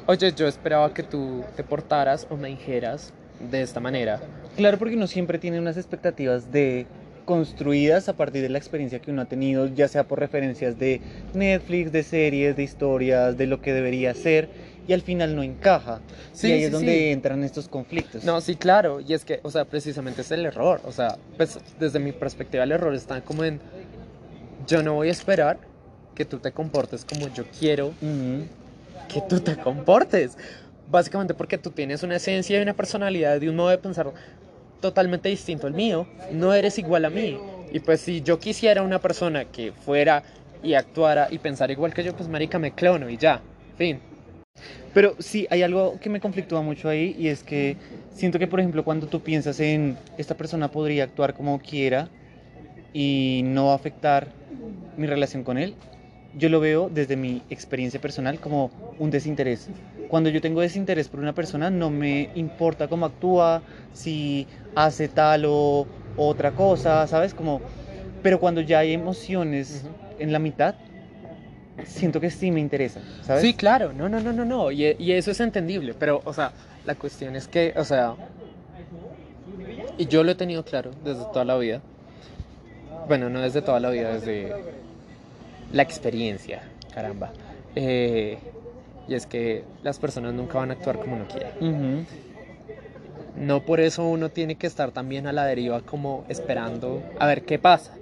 oye, 0.06 0.32
yo 0.32 0.48
esperaba 0.48 0.92
que 0.92 1.04
tú 1.04 1.44
te 1.54 1.62
portaras 1.62 2.26
o 2.28 2.36
me 2.36 2.48
dijeras 2.48 3.12
de 3.38 3.62
esta 3.62 3.78
manera. 3.78 4.20
Claro, 4.56 4.78
porque 4.78 4.96
uno 4.96 5.06
siempre 5.06 5.38
tiene 5.38 5.60
unas 5.60 5.76
expectativas 5.76 6.50
de 6.50 6.86
construidas 7.28 8.08
a 8.08 8.14
partir 8.14 8.40
de 8.40 8.48
la 8.48 8.56
experiencia 8.56 9.00
que 9.00 9.10
uno 9.10 9.20
ha 9.20 9.26
tenido, 9.26 9.66
ya 9.66 9.86
sea 9.86 10.04
por 10.04 10.18
referencias 10.18 10.78
de 10.78 11.02
Netflix, 11.34 11.92
de 11.92 12.02
series, 12.02 12.56
de 12.56 12.62
historias, 12.62 13.36
de 13.36 13.46
lo 13.46 13.60
que 13.60 13.74
debería 13.74 14.14
ser, 14.14 14.48
y 14.86 14.94
al 14.94 15.02
final 15.02 15.36
no 15.36 15.42
encaja. 15.42 16.00
Sí, 16.32 16.48
y 16.48 16.52
ahí 16.52 16.58
sí, 16.60 16.64
es 16.64 16.72
donde 16.72 16.96
sí. 16.96 17.08
entran 17.10 17.44
estos 17.44 17.68
conflictos. 17.68 18.24
No, 18.24 18.40
sí, 18.40 18.56
claro, 18.56 19.02
y 19.02 19.12
es 19.12 19.26
que, 19.26 19.40
o 19.42 19.50
sea, 19.50 19.66
precisamente 19.66 20.22
es 20.22 20.30
el 20.30 20.46
error, 20.46 20.80
o 20.86 20.90
sea, 20.90 21.18
pues 21.36 21.58
desde 21.78 21.98
mi 21.98 22.12
perspectiva 22.12 22.64
el 22.64 22.72
error 22.72 22.94
está 22.94 23.20
como 23.20 23.44
en, 23.44 23.60
yo 24.66 24.82
no 24.82 24.94
voy 24.94 25.08
a 25.08 25.12
esperar 25.12 25.58
que 26.14 26.24
tú 26.24 26.38
te 26.38 26.50
comportes 26.52 27.04
como 27.04 27.28
yo 27.34 27.44
quiero 27.60 27.92
que 29.12 29.20
tú 29.28 29.40
te 29.40 29.54
comportes. 29.58 30.38
Básicamente 30.90 31.34
porque 31.34 31.58
tú 31.58 31.70
tienes 31.72 32.02
una 32.02 32.16
esencia 32.16 32.58
y 32.58 32.62
una 32.62 32.72
personalidad 32.72 33.42
y 33.42 33.48
un 33.48 33.56
modo 33.56 33.68
de 33.68 33.76
pensar 33.76 34.10
totalmente 34.80 35.28
distinto 35.28 35.66
al 35.66 35.74
mío. 35.74 36.06
No 36.32 36.54
eres 36.54 36.78
igual 36.78 37.04
a 37.04 37.10
mí. 37.10 37.38
Y 37.72 37.80
pues 37.80 38.00
si 38.00 38.22
yo 38.22 38.38
quisiera 38.38 38.82
una 38.82 39.00
persona 39.00 39.44
que 39.44 39.72
fuera 39.72 40.22
y 40.62 40.74
actuara 40.74 41.28
y 41.30 41.38
pensara 41.38 41.72
igual 41.72 41.94
que 41.94 42.02
yo, 42.02 42.14
pues 42.16 42.28
marica, 42.28 42.58
me 42.58 42.72
clono 42.72 43.08
y 43.10 43.16
ya. 43.16 43.40
Fin. 43.76 44.00
Pero 44.94 45.14
sí, 45.18 45.46
hay 45.50 45.62
algo 45.62 45.98
que 46.00 46.10
me 46.10 46.20
conflictúa 46.20 46.62
mucho 46.62 46.88
ahí 46.88 47.14
y 47.18 47.28
es 47.28 47.42
que 47.42 47.76
siento 48.12 48.38
que, 48.38 48.46
por 48.46 48.60
ejemplo, 48.60 48.84
cuando 48.84 49.06
tú 49.06 49.20
piensas 49.20 49.60
en 49.60 49.96
esta 50.16 50.36
persona 50.36 50.70
podría 50.70 51.04
actuar 51.04 51.34
como 51.34 51.60
quiera 51.60 52.08
y 52.92 53.42
no 53.44 53.72
afectar 53.72 54.28
mi 54.96 55.06
relación 55.06 55.44
con 55.44 55.58
él, 55.58 55.74
yo 56.34 56.48
lo 56.48 56.60
veo 56.60 56.90
desde 56.92 57.16
mi 57.16 57.42
experiencia 57.50 58.00
personal 58.00 58.40
como 58.40 58.70
un 58.98 59.10
desinterés. 59.10 59.68
Cuando 60.08 60.30
yo 60.30 60.40
tengo 60.40 60.60
desinterés 60.60 61.08
por 61.08 61.20
una 61.20 61.34
persona, 61.34 61.70
no 61.70 61.90
me 61.90 62.30
importa 62.34 62.88
cómo 62.88 63.06
actúa, 63.06 63.62
si 63.92 64.48
hace 64.74 65.08
tal 65.08 65.44
o 65.46 65.86
otra 66.16 66.52
cosa, 66.52 67.06
¿sabes? 67.06 67.34
Como, 67.34 67.62
pero 68.22 68.40
cuando 68.40 68.60
ya 68.60 68.80
hay 68.80 68.92
emociones 68.94 69.84
en 70.18 70.32
la 70.32 70.38
mitad, 70.38 70.76
siento 71.84 72.20
que 72.20 72.30
sí 72.30 72.50
me 72.50 72.60
interesa, 72.60 73.00
¿sabes? 73.22 73.42
Sí, 73.42 73.54
claro, 73.54 73.92
no, 73.92 74.08
no, 74.08 74.20
no, 74.20 74.32
no, 74.32 74.44
no, 74.44 74.70
y, 74.72 74.96
y 74.98 75.12
eso 75.12 75.30
es 75.30 75.40
entendible, 75.40 75.94
pero, 75.94 76.22
o 76.24 76.32
sea, 76.32 76.52
la 76.84 76.94
cuestión 76.94 77.36
es 77.36 77.46
que, 77.48 77.72
o 77.76 77.84
sea, 77.84 78.16
y 79.96 80.06
yo 80.06 80.22
lo 80.24 80.32
he 80.32 80.34
tenido 80.34 80.64
claro 80.64 80.90
desde 81.02 81.24
toda 81.26 81.44
la 81.44 81.56
vida, 81.58 81.82
bueno, 83.04 83.28
no 83.30 83.40
desde 83.40 83.62
toda 83.62 83.80
la 83.80 83.90
vida, 83.90 84.12
desde 84.12 84.54
la 85.70 85.82
experiencia, 85.82 86.62
caramba, 86.92 87.32
Eh, 87.74 88.38
y 89.08 89.14
es 89.14 89.26
que 89.26 89.64
las 89.82 89.98
personas 89.98 90.34
nunca 90.34 90.58
van 90.58 90.70
a 90.70 90.74
actuar 90.74 90.98
como 90.98 91.16
uno 91.16 91.26
quiere. 91.26 91.50
Ujú. 91.60 92.04
No 93.36 93.60
por 93.64 93.80
eso 93.80 94.04
uno 94.04 94.28
tiene 94.30 94.56
que 94.56 94.66
estar 94.66 94.90
también 94.90 95.26
a 95.26 95.32
la 95.32 95.44
deriva 95.46 95.80
como 95.80 96.24
esperando 96.28 97.02
a 97.18 97.26
ver 97.26 97.42
qué 97.42 97.58
pasa. 97.58 97.92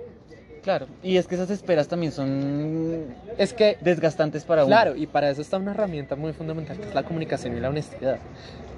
Claro, 0.63 0.89
y 1.03 1.17
es 1.17 1.29
que 1.29 1.37
esas 1.37 1.51
esperas 1.51 1.87
también 1.87 2.11
son 2.11 3.05
Es 3.39 3.53
que 3.53 3.77
desgastantes 3.83 4.45
para 4.45 4.65
uno. 4.65 4.71
Claro, 4.71 4.97
y 4.97 5.07
para 5.07 5.31
eso 5.31 5.41
está 5.41 5.59
una 5.59 5.71
herramienta 5.71 6.17
muy 6.17 6.33
fundamental 6.33 6.77
que 6.77 6.89
es 6.89 6.95
la 6.95 7.05
comunicación 7.05 7.57
y 7.57 7.61
la 7.61 7.69
honestidad. 7.69 8.19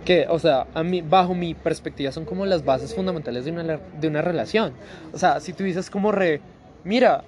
Que, 0.04 0.26
o 0.28 0.38
sea, 0.38 0.66
a 0.74 0.82
mí, 0.82 1.00
bajo 1.00 1.34
mi 1.34 1.54
perspectiva 1.54 2.12
son 2.12 2.26
como 2.26 2.44
las 2.44 2.62
bases 2.64 2.92
fundamentales 2.94 3.46
de 3.46 3.52
una, 3.52 3.78
de 3.78 4.08
una 4.08 4.20
relación. 4.20 4.72
O 5.14 5.18
sea, 5.18 5.40
si 5.40 5.54
tú 5.54 5.64
dices 5.64 5.88
como 5.88 6.12
re, 6.12 6.40
mira, 6.84 7.24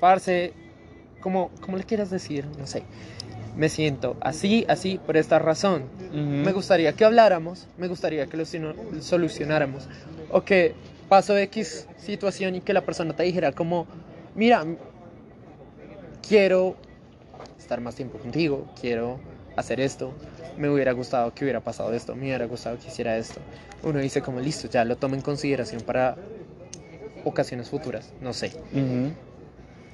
parce, 0.00 0.52
como, 1.24 1.50
¿cómo 1.62 1.78
le 1.78 1.84
quieras 1.84 2.10
decir? 2.10 2.44
No 2.58 2.66
sé. 2.66 2.82
Me 3.56 3.70
siento 3.70 4.18
así, 4.20 4.66
así, 4.68 4.98
por 4.98 5.16
esta 5.16 5.38
razón. 5.38 5.84
Ujú. 6.10 6.20
Me 6.20 6.52
gustaría 6.52 6.92
que 6.92 7.02
habláramos, 7.06 7.66
me 7.78 7.88
gustaría 7.88 8.26
que 8.26 8.36
lo 8.36 8.44
solucionáramos. 9.00 9.88
O 10.30 10.42
que 10.42 10.74
pasó 11.08 11.38
X 11.38 11.86
situación 11.96 12.56
y 12.56 12.60
que 12.60 12.74
la 12.74 12.82
persona 12.82 13.16
te 13.16 13.22
dijera 13.22 13.52
como, 13.52 13.86
mira, 14.34 14.66
quiero 16.28 16.76
estar 17.58 17.80
más 17.80 17.94
tiempo 17.94 18.18
contigo, 18.18 18.66
quiero 18.78 19.18
hacer 19.56 19.80
esto, 19.80 20.12
me 20.58 20.68
hubiera 20.68 20.92
gustado 20.92 21.32
que 21.32 21.44
hubiera 21.44 21.60
pasado 21.60 21.94
esto, 21.94 22.14
me 22.14 22.24
hubiera 22.24 22.44
gustado 22.44 22.78
que 22.78 22.88
hiciera 22.88 23.16
esto. 23.16 23.40
Uno 23.82 23.98
dice 23.98 24.20
como, 24.20 24.40
listo, 24.40 24.68
ya 24.68 24.84
lo 24.84 24.96
tomo 24.96 25.14
en 25.14 25.22
consideración 25.22 25.80
para 25.80 26.16
ocasiones 27.24 27.70
futuras, 27.70 28.12
no 28.20 28.34
sé. 28.34 28.48
Ujú. 28.74 29.10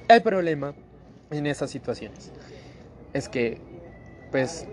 El 0.09 0.21
problema 0.23 0.73
en 1.31 1.47
esas 1.47 1.69
situaciones 1.71 2.31
es 3.13 3.29
que, 3.29 3.57
pues, 4.31 4.65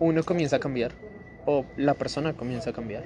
uno 0.00 0.22
comienza 0.22 0.56
a 0.56 0.58
cambiar, 0.60 0.92
o 1.46 1.64
la 1.76 1.94
persona 1.94 2.32
comienza 2.32 2.70
a 2.70 2.72
cambiar, 2.72 3.04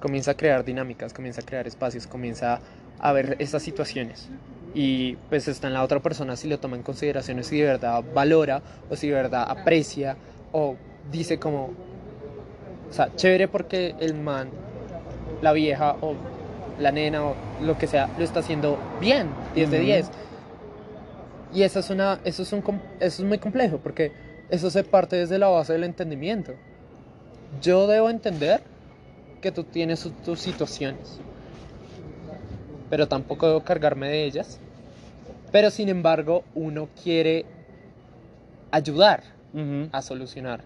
comienza 0.00 0.32
a 0.32 0.34
crear 0.34 0.64
dinámicas, 0.64 1.12
comienza 1.12 1.40
a 1.40 1.44
crear 1.44 1.66
espacios, 1.66 2.06
comienza 2.06 2.60
a 2.98 3.12
ver 3.12 3.36
esas 3.38 3.62
situaciones. 3.62 4.28
Y 4.74 5.16
pues 5.28 5.48
está 5.48 5.66
en 5.66 5.74
la 5.74 5.82
otra 5.82 6.00
persona 6.00 6.36
si 6.36 6.48
lo 6.48 6.58
toma 6.58 6.76
en 6.76 6.82
consideración, 6.82 7.42
si 7.44 7.58
de 7.58 7.64
verdad 7.66 8.02
valora, 8.14 8.62
o 8.88 8.96
si 8.96 9.08
de 9.08 9.14
verdad 9.14 9.44
aprecia, 9.48 10.16
o 10.52 10.76
dice 11.10 11.38
como, 11.38 11.70
o 12.90 12.92
sea, 12.92 13.14
chévere 13.16 13.48
porque 13.48 13.94
el 14.00 14.14
man, 14.14 14.48
la 15.40 15.52
vieja, 15.52 15.96
o 16.00 16.14
la 16.80 16.90
nena, 16.90 17.24
o 17.24 17.34
lo 17.62 17.76
que 17.76 17.86
sea, 17.86 18.08
lo 18.18 18.24
está 18.24 18.40
haciendo 18.40 18.78
bien, 19.00 19.28
10 19.54 19.70
de 19.70 19.78
Ujú. 19.78 19.86
10. 19.86 20.10
Y 21.52 21.62
eso 21.62 21.80
es, 21.80 21.90
una, 21.90 22.18
eso, 22.24 22.42
es 22.42 22.52
un, 22.52 22.62
eso 23.00 23.22
es 23.22 23.28
muy 23.28 23.38
complejo 23.38 23.78
porque 23.78 24.12
eso 24.48 24.70
se 24.70 24.84
parte 24.84 25.16
desde 25.16 25.38
la 25.38 25.48
base 25.48 25.72
del 25.74 25.84
entendimiento. 25.84 26.54
Yo 27.60 27.86
debo 27.86 28.08
entender 28.08 28.62
que 29.40 29.52
tú 29.52 29.64
tienes 29.64 30.08
tus 30.24 30.40
situaciones, 30.40 31.18
pero 32.88 33.08
tampoco 33.08 33.46
debo 33.46 33.60
cargarme 33.62 34.08
de 34.08 34.24
ellas. 34.24 34.58
Pero 35.50 35.70
sin 35.70 35.90
embargo, 35.90 36.44
uno 36.54 36.88
quiere 37.02 37.44
ayudar 38.70 39.22
Ujú. 39.52 39.88
a 39.92 40.00
solucionar. 40.00 40.60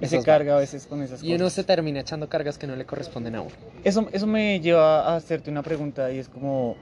Y 0.00 0.06
se 0.06 0.20
carga 0.24 0.56
a 0.56 0.58
veces 0.58 0.86
con 0.88 1.00
esas 1.02 1.22
Y 1.22 1.28
uno 1.34 1.44
cosas. 1.44 1.52
se 1.52 1.64
termina 1.64 2.00
echando 2.00 2.28
cargas 2.28 2.58
que 2.58 2.66
no 2.66 2.74
le 2.74 2.84
corresponden 2.84 3.36
a 3.36 3.42
uno. 3.42 3.52
Eso, 3.84 4.08
eso 4.12 4.26
me 4.26 4.58
lleva 4.58 5.02
a 5.12 5.14
hacerte 5.16 5.48
una 5.48 5.62
pregunta 5.62 6.10
y 6.10 6.18
es 6.18 6.28
como, 6.28 6.74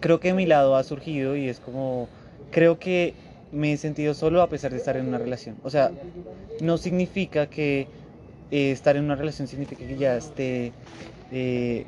creo 0.00 0.20
que 0.20 0.28
de 0.28 0.34
mi 0.34 0.46
lado 0.46 0.76
ha 0.76 0.82
surgido 0.82 1.36
y 1.36 1.48
es 1.48 1.60
como, 1.60 2.08
creo 2.50 2.78
que 2.78 3.14
me 3.52 3.72
he 3.72 3.76
sentido 3.76 4.14
solo 4.14 4.42
a 4.42 4.48
pesar 4.48 4.70
de 4.70 4.78
estar 4.78 4.96
en 4.96 5.06
una 5.06 5.18
relación. 5.18 5.56
O 5.62 5.70
sea, 5.70 5.92
no 6.60 6.78
significa 6.78 7.46
que 7.46 7.88
eh, 8.50 8.70
estar 8.72 8.96
en 8.96 9.04
una 9.04 9.14
relación 9.14 9.48
significa 9.48 9.86
que 9.86 9.96
ya 9.96 10.16
esté 10.16 10.72
eh, 11.30 11.86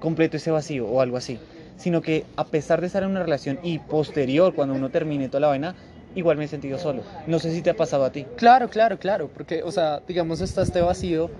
completo 0.00 0.36
ese 0.36 0.50
vacío 0.50 0.86
o 0.86 1.00
algo 1.00 1.16
así, 1.16 1.38
sino 1.76 2.02
que 2.02 2.24
a 2.36 2.44
pesar 2.44 2.80
de 2.80 2.86
estar 2.86 3.02
en 3.02 3.10
una 3.10 3.22
relación 3.22 3.58
y 3.62 3.78
posterior, 3.78 4.54
cuando 4.54 4.74
uno 4.74 4.90
termine 4.90 5.28
toda 5.28 5.40
la 5.40 5.48
vaina, 5.48 5.76
igual 6.14 6.36
me 6.36 6.44
he 6.44 6.48
sentido 6.48 6.78
solo. 6.78 7.02
No 7.26 7.38
sé 7.38 7.52
si 7.52 7.62
te 7.62 7.70
ha 7.70 7.76
pasado 7.76 8.04
a 8.04 8.10
ti. 8.10 8.26
Claro, 8.36 8.68
claro, 8.68 8.98
claro, 8.98 9.28
porque, 9.28 9.62
o 9.62 9.70
sea, 9.70 10.02
digamos, 10.06 10.40
está 10.40 10.62
este 10.62 10.80
vacío 10.80 11.30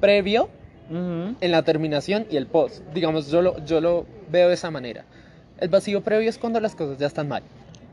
previo 0.00 0.48
Ujú. 0.90 1.36
en 1.40 1.50
la 1.50 1.62
terminación 1.62 2.26
y 2.30 2.36
el 2.36 2.46
post. 2.46 2.80
Digamos, 2.94 3.30
yo 3.30 3.42
lo, 3.42 3.58
yo 3.64 3.80
lo 3.80 4.06
veo 4.28 4.48
de 4.48 4.54
esa 4.54 4.70
manera. 4.70 5.04
El 5.60 5.68
vacío 5.68 6.02
previo 6.02 6.28
es 6.28 6.38
cuando 6.38 6.60
las 6.60 6.74
cosas 6.74 6.98
ya 6.98 7.06
están 7.06 7.28
mal. 7.28 7.42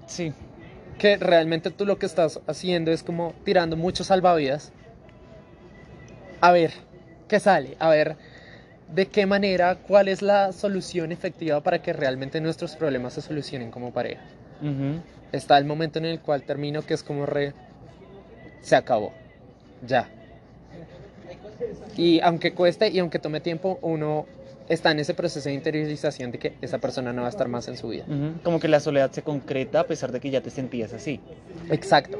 Sí. 0.08 0.34
Que 1.00 1.18
realmente 1.18 1.72
tú 1.72 1.86
lo 1.86 1.98
que 1.98 2.06
estás 2.06 2.40
haciendo 2.48 2.92
es 2.92 3.04
como 3.04 3.34
tirando 3.44 3.76
muchos 3.76 4.08
salvavidas. 4.08 4.72
A 6.42 6.52
ver, 6.52 6.72
¿qué 7.28 7.40
sale? 7.40 7.76
A 7.80 7.90
ver, 7.90 8.18
¿de 8.94 9.08
qué 9.08 9.26
manera? 9.26 9.76
¿Cuál 9.76 10.08
es 10.08 10.22
la 10.22 10.52
solución 10.52 11.12
efectiva 11.12 11.62
para 11.62 11.82
que 11.82 11.92
realmente 11.92 12.40
nuestros 12.40 12.76
problemas 12.76 13.14
se 13.14 13.22
solucionen 13.22 13.72
como 13.72 13.92
pareja? 13.92 14.22
Está 15.32 15.58
el 15.58 15.66
momento 15.66 16.00
en 16.00 16.06
el 16.06 16.20
cual 16.20 16.44
termino 16.44 16.82
que 16.84 16.94
es 16.94 17.04
como 17.04 17.26
re... 17.26 17.54
Se 18.62 18.76
acabó. 18.76 19.12
Ya. 19.86 20.08
Y 21.98 22.20
aunque 22.22 22.54
cueste 22.54 22.90
y 22.90 23.00
aunque 23.00 23.20
tome 23.20 23.40
tiempo, 23.42 23.80
uno 23.82 24.26
está 24.70 24.92
en 24.92 25.00
ese 25.00 25.14
proceso 25.14 25.48
de 25.50 25.56
interiorización 25.56 26.32
de 26.32 26.40
que 26.40 26.54
esa 26.62 26.80
persona 26.80 27.14
no 27.14 27.22
va 27.22 27.28
a 27.28 27.30
estar 27.30 27.48
más 27.48 27.68
en 27.68 27.78
su 27.78 27.90
vida. 27.90 28.06
Como 28.44 28.60
que 28.60 28.68
la 28.68 28.80
soledad 28.80 29.12
se 29.12 29.22
concreta 29.22 29.82
a 29.82 29.84
pesar 29.86 30.12
de 30.12 30.20
que 30.20 30.30
ya 30.30 30.42
te 30.42 30.50
sentías 30.50 30.94
así. 30.94 31.20
Exacto. 31.70 32.18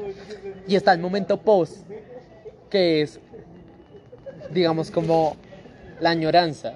Y 0.68 0.76
está 0.76 0.92
el 0.92 1.00
momento 1.00 1.38
post, 1.38 1.78
que 2.70 3.02
es, 3.02 3.18
digamos, 4.50 4.90
como 4.90 5.36
la 6.00 6.10
añoranza, 6.10 6.74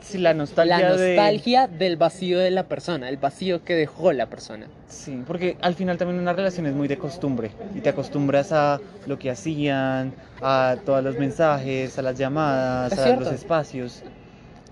Sí, 0.00 0.18
la 0.18 0.34
nostalgia. 0.34 0.78
la 0.80 0.96
de- 0.96 1.14
nostalgia 1.16 1.68
del 1.68 1.96
vacío 1.96 2.38
de 2.40 2.50
la 2.50 2.64
persona, 2.64 3.08
el 3.08 3.16
vacío 3.16 3.64
que 3.64 3.74
dejó 3.74 4.12
la 4.12 4.26
persona. 4.26 4.66
Sí, 4.88 5.22
porque 5.26 5.56
al 5.60 5.74
final 5.74 5.98
también 5.98 6.18
una 6.20 6.32
relación 6.32 6.66
es 6.66 6.74
muy 6.74 6.88
de 6.88 6.98
costumbre. 6.98 7.50
Y 7.74 7.80
te 7.80 7.90
acostumbras 7.90 8.52
a 8.52 8.80
lo 9.06 9.18
que 9.18 9.30
hacían, 9.30 10.12
a 10.42 10.76
todos 10.84 11.02
los 11.04 11.16
mensajes, 11.18 11.96
a 11.98 12.02
las 12.02 12.18
llamadas, 12.18 12.92
Es 12.92 12.98
a 12.98 13.04
cierto. 13.04 13.24
los 13.24 13.32
espacios. 13.34 14.02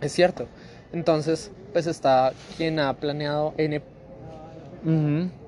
Es 0.03 0.13
cierto. 0.13 0.47
Entonces, 0.93 1.51
pues 1.73 1.87
está 1.87 2.33
quien 2.57 2.79
ha 2.79 2.93
planeado 2.95 3.55
N 3.57 3.81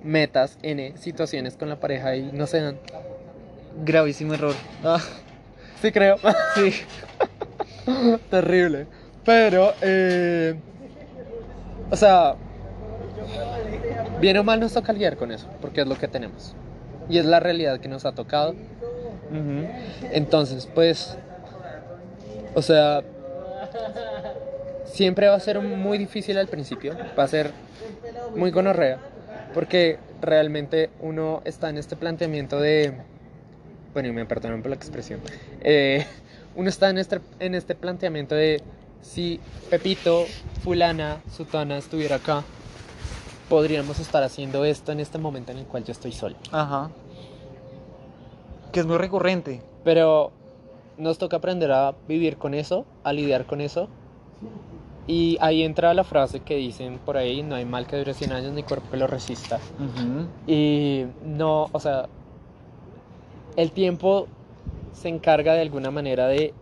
metas, 0.03 0.59
N 0.63 0.95
situaciones 0.97 1.57
con 1.57 1.69
la 1.69 1.81
pareja 1.81 2.17
y 2.17 2.31
no 2.33 2.47
se 2.47 2.61
dan. 2.61 2.79
Gravísimo 3.85 4.35
error. 4.35 4.55
Ah, 4.85 5.01
Sí, 5.83 5.93
creo. 5.93 6.17
sí. 6.55 6.73
Terrible. 8.31 8.87
Pero, 9.25 9.73
eh, 9.83 10.55
o 11.91 11.97
sea, 11.97 12.37
bien 14.21 14.37
o 14.39 14.45
mal 14.45 14.61
nos 14.61 14.73
toca 14.73 14.93
lidiar 14.93 15.17
con 15.17 15.33
eso, 15.33 15.47
porque 15.61 15.83
es 15.83 15.87
lo 15.87 15.99
que 15.99 16.09
tenemos. 16.09 16.55
Y 17.11 17.19
es 17.19 17.27
la 17.27 17.41
realidad 17.41 17.81
que 17.81 17.89
nos 17.89 18.07
ha 18.07 18.13
tocado. 18.13 18.55
Entonces, 20.13 20.67
pues, 20.75 21.19
o 22.55 22.63
sea, 22.63 23.03
siempre 24.85 25.29
va 25.29 25.35
a 25.35 25.41
ser 25.41 25.61
muy 25.61 25.99
difícil 25.99 26.39
al 26.39 26.49
principio, 26.49 26.97
va 27.19 27.25
a 27.25 27.29
ser 27.29 27.51
muy 28.37 28.51
gonorrea, 28.51 28.99
porque 29.53 29.99
realmente 30.21 30.91
uno 31.01 31.43
está 31.45 31.71
en 31.71 31.79
este 31.79 31.97
planteamiento 31.97 32.61
de, 32.61 32.95
bueno, 33.93 34.09
y 34.09 34.13
me 34.13 34.27
perdonan 34.27 34.63
por 34.63 34.71
la 34.71 34.77
expresión, 34.77 35.21
eh, 35.61 36.07
uno 36.57 36.69
está 36.69 36.91
en 36.91 36.99
este, 36.99 37.21
en 37.41 37.55
este 37.55 37.75
planteamiento 37.75 38.35
de 38.35 38.63
si 39.03 39.41
Pepito, 39.71 40.25
fulana, 40.63 41.21
sutana 41.31 41.77
estuviera 41.77 42.17
acá, 42.17 42.43
podríamos 43.49 44.01
estar 44.01 44.23
haciendo 44.23 44.65
esto 44.65 44.93
en 44.93 45.01
este 45.01 45.19
momento 45.19 45.53
en 45.53 45.59
el 45.59 45.67
cual 45.67 45.85
yo 45.85 45.93
estoy 45.93 46.13
solo. 46.13 46.37
Ajá. 46.51 46.91
Que 48.73 48.81
es 48.81 48.87
muy 48.87 48.97
recurrente. 48.97 49.63
Pero 49.85 50.33
nos 50.97 51.19
toca 51.19 51.37
aprender 51.37 51.71
a 51.71 51.95
vivir 52.09 52.37
con 52.37 52.55
eso, 52.55 52.87
a 53.05 53.13
lidiar 53.13 53.47
con 53.47 53.61
eso. 53.61 53.89
Y 55.07 55.37
ahí 55.41 55.63
entra 55.63 55.93
la 55.93 56.05
frase 56.05 56.41
que 56.41 56.57
dicen 56.57 56.99
por 56.99 57.17
ahí, 57.17 57.43
no 57.43 57.57
hay 57.57 57.67
mal 57.67 57.87
que 57.87 57.97
dure 57.97 58.15
100 58.15 58.33
años 58.33 58.53
ni 58.53 58.63
cuerpo 58.63 58.91
que 58.91 58.97
lo 58.97 59.07
resista. 59.07 59.61
Y 60.47 61.05
no, 61.25 61.69
o 61.73 61.81
sea, 61.81 62.09
el 63.57 63.71
tiempo 63.73 64.27
se 64.93 65.09
encarga 65.09 65.55
de 65.55 65.61
alguna 65.61 65.91
manera 65.91 66.27
de 66.27 66.55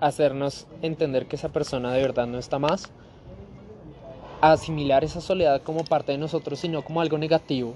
hacernos 0.00 0.66
entender 0.82 1.26
que 1.26 1.36
esa 1.36 1.48
persona 1.48 1.92
de 1.92 2.02
verdad 2.02 2.26
no 2.26 2.38
está 2.38 2.58
más, 2.58 2.90
asimilar 4.40 5.02
esa 5.02 5.20
soledad 5.20 5.62
como 5.62 5.84
parte 5.84 6.12
de 6.12 6.18
nosotros, 6.18 6.58
sino 6.58 6.82
como 6.82 7.00
algo 7.00 7.18
negativo, 7.18 7.74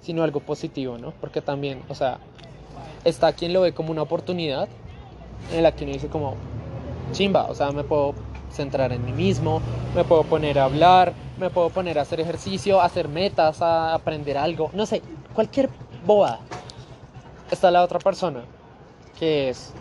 sino 0.00 0.22
algo 0.22 0.40
positivo, 0.40 0.98
¿no? 0.98 1.12
Porque 1.20 1.40
también, 1.40 1.82
o 1.88 1.94
sea, 1.94 2.18
está 3.04 3.32
quien 3.32 3.52
lo 3.52 3.60
ve 3.60 3.72
como 3.72 3.92
una 3.92 4.02
oportunidad 4.02 4.68
en 5.52 5.62
la 5.62 5.72
que 5.72 5.84
uno 5.84 5.92
dice 5.92 6.08
como, 6.08 6.34
chimba, 7.12 7.46
o 7.46 7.54
sea, 7.54 7.70
me 7.70 7.84
puedo 7.84 8.14
centrar 8.54 8.92
en 8.92 9.04
mí 9.04 9.12
mismo, 9.12 9.60
me 9.94 10.04
puedo 10.04 10.22
poner 10.22 10.58
a 10.58 10.64
hablar, 10.64 11.12
me 11.38 11.50
puedo 11.50 11.70
poner 11.70 11.98
a 11.98 12.02
hacer 12.02 12.20
ejercicio, 12.20 12.80
a 12.80 12.84
hacer 12.86 13.08
metas, 13.08 13.60
a 13.60 13.94
aprender 13.94 14.38
algo, 14.38 14.70
no 14.72 14.86
sé, 14.86 15.02
cualquier 15.34 15.68
bobada. 16.06 16.40
Está 17.50 17.70
la 17.70 17.82
otra 17.82 17.98
persona, 17.98 18.42
que 19.18 19.50
es, 19.50 19.72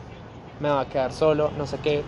me 0.59 0.69
va 0.69 0.81
a 0.81 0.85
quedar 0.85 1.13
solo, 1.13 1.51
no 1.57 1.65
sé 1.67 1.77
qué. 1.83 2.03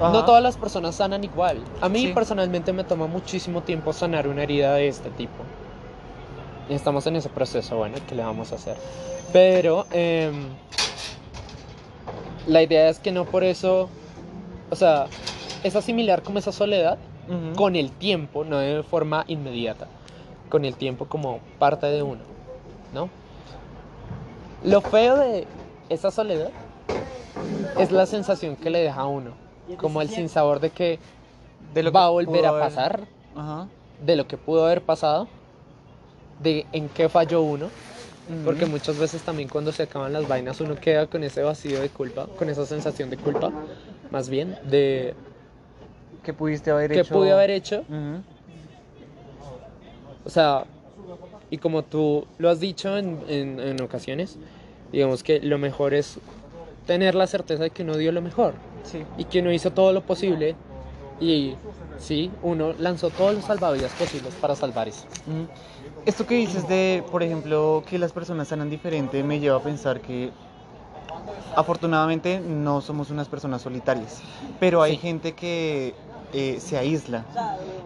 Ajá. 0.00 0.12
No 0.12 0.24
todas 0.24 0.42
las 0.42 0.56
personas 0.56 0.94
sanan 0.94 1.24
igual. 1.24 1.58
A 1.80 1.88
mí 1.88 2.06
Sí. 2.06 2.12
personalmente 2.12 2.72
me 2.72 2.84
toma 2.84 3.06
muchísimo 3.06 3.62
tiempo 3.62 3.92
sanar 3.92 4.28
una 4.28 4.42
herida 4.44 4.74
de 4.74 4.88
este 4.88 5.10
tipo. 5.10 5.34
Y 6.68 6.74
estamos 6.74 7.06
en 7.06 7.16
ese 7.16 7.28
proceso, 7.30 7.76
bueno, 7.76 7.96
¿qué 8.08 8.14
le 8.14 8.22
vamos 8.22 8.52
a 8.52 8.56
hacer? 8.56 8.76
Pero 9.32 9.86
em, 9.90 10.48
la 12.46 12.62
idea 12.62 12.88
es 12.90 12.98
que 12.98 13.10
no 13.12 13.24
por 13.24 13.42
eso, 13.44 13.88
o 14.70 14.76
sea, 14.76 15.06
es 15.62 15.76
asimilar 15.76 16.22
como 16.22 16.38
esa 16.38 16.52
soledad 16.52 16.98
con 17.56 17.76
el 17.76 17.90
tiempo, 17.90 18.44
no 18.44 18.58
de 18.58 18.82
forma 18.82 19.24
inmediata, 19.28 19.86
con 20.48 20.64
el 20.64 20.76
tiempo 20.76 21.04
como 21.06 21.40
parte 21.58 21.86
de 21.86 22.02
uno, 22.02 22.22
¿no? 22.94 23.10
Lo 24.64 24.80
feo 24.80 25.16
de 25.16 25.46
esa 25.90 26.10
soledad 26.10 26.50
es 27.78 27.92
la 27.92 28.06
sensación 28.06 28.56
que 28.56 28.70
le 28.70 28.80
deja 28.80 29.02
a 29.02 29.06
uno, 29.06 29.32
como 29.76 30.00
el 30.00 30.08
sinsabor 30.08 30.60
de 30.60 30.70
que 30.70 30.98
De 31.74 31.82
lo 31.82 31.92
va 31.92 32.06
a 32.06 32.08
volver 32.08 32.46
a 32.46 32.58
pasar, 32.58 33.06
Ajá. 33.36 33.68
de 34.04 34.16
lo 34.16 34.26
que 34.26 34.38
pudo 34.38 34.64
haber 34.64 34.80
pasado, 34.82 35.28
de 36.42 36.66
en 36.72 36.88
qué 36.88 37.08
falló 37.08 37.42
uno, 37.42 37.70
porque 38.44 38.66
muchas 38.66 38.98
veces 38.98 39.22
también 39.22 39.48
cuando 39.48 39.72
se 39.72 39.82
acaban 39.84 40.12
las 40.12 40.26
vainas 40.28 40.60
uno 40.60 40.76
queda 40.76 41.06
con 41.06 41.24
ese 41.24 41.42
vacío 41.42 41.80
de 41.80 41.88
culpa, 41.90 42.26
con 42.38 42.48
esa 42.48 42.64
sensación 42.66 43.10
de 43.10 43.16
culpa, 43.16 43.50
más 44.10 44.28
bien, 44.28 44.56
de 44.64 45.14
¿Qué 46.28 46.34
pudiste 46.34 46.70
haber 46.70 46.92
qué 46.92 47.00
hecho? 47.00 47.14
pude 47.14 47.32
haber 47.32 47.48
hecho, 47.48 47.86
Ujú. 47.88 48.22
o 50.26 50.28
sea, 50.28 50.66
y 51.48 51.56
como 51.56 51.84
tú 51.84 52.26
lo 52.36 52.50
has 52.50 52.60
dicho 52.60 52.98
en, 52.98 53.18
en- 53.30 53.58
en 53.58 53.80
ocasiones, 53.80 54.36
digamos 54.92 55.22
que 55.22 55.40
lo 55.40 55.56
mejor 55.56 55.94
es 55.94 56.20
tener 56.84 57.14
la 57.14 57.26
certeza 57.26 57.62
de 57.62 57.70
que 57.70 57.82
uno 57.82 57.96
dio 57.96 58.12
lo 58.12 58.20
mejor 58.20 58.56
Sí. 58.82 59.06
y 59.16 59.24
que 59.24 59.38
uno 59.40 59.50
hizo 59.54 59.70
todo 59.70 59.90
lo 59.94 60.02
posible 60.02 60.56
y 61.18 61.56
sí, 61.96 62.30
uno 62.42 62.74
lanzó 62.76 63.08
todos 63.08 63.34
los 63.34 63.46
salvavidas 63.46 63.94
posibles 63.94 64.34
para 64.34 64.54
salvar 64.54 64.86
eso. 64.86 65.06
Esto 66.04 66.26
que 66.26 66.34
dices 66.34 66.68
de, 66.68 67.02
por 67.10 67.22
ejemplo, 67.22 67.82
que 67.88 67.98
las 67.98 68.12
personas 68.12 68.48
sanan 68.48 68.68
diferente, 68.68 69.22
me 69.22 69.40
lleva 69.40 69.56
a 69.56 69.62
pensar 69.62 70.02
que 70.02 70.30
afortunadamente 71.56 72.38
no 72.40 72.80
somos 72.80 73.10
unas 73.10 73.28
personas 73.28 73.62
solitarias, 73.62 74.22
pero 74.60 74.80
hay 74.80 74.92
Sí. 74.92 74.98
gente 74.98 75.32
que 75.32 75.94
eh, 76.32 76.60
se 76.60 76.76
aísla 76.78 77.28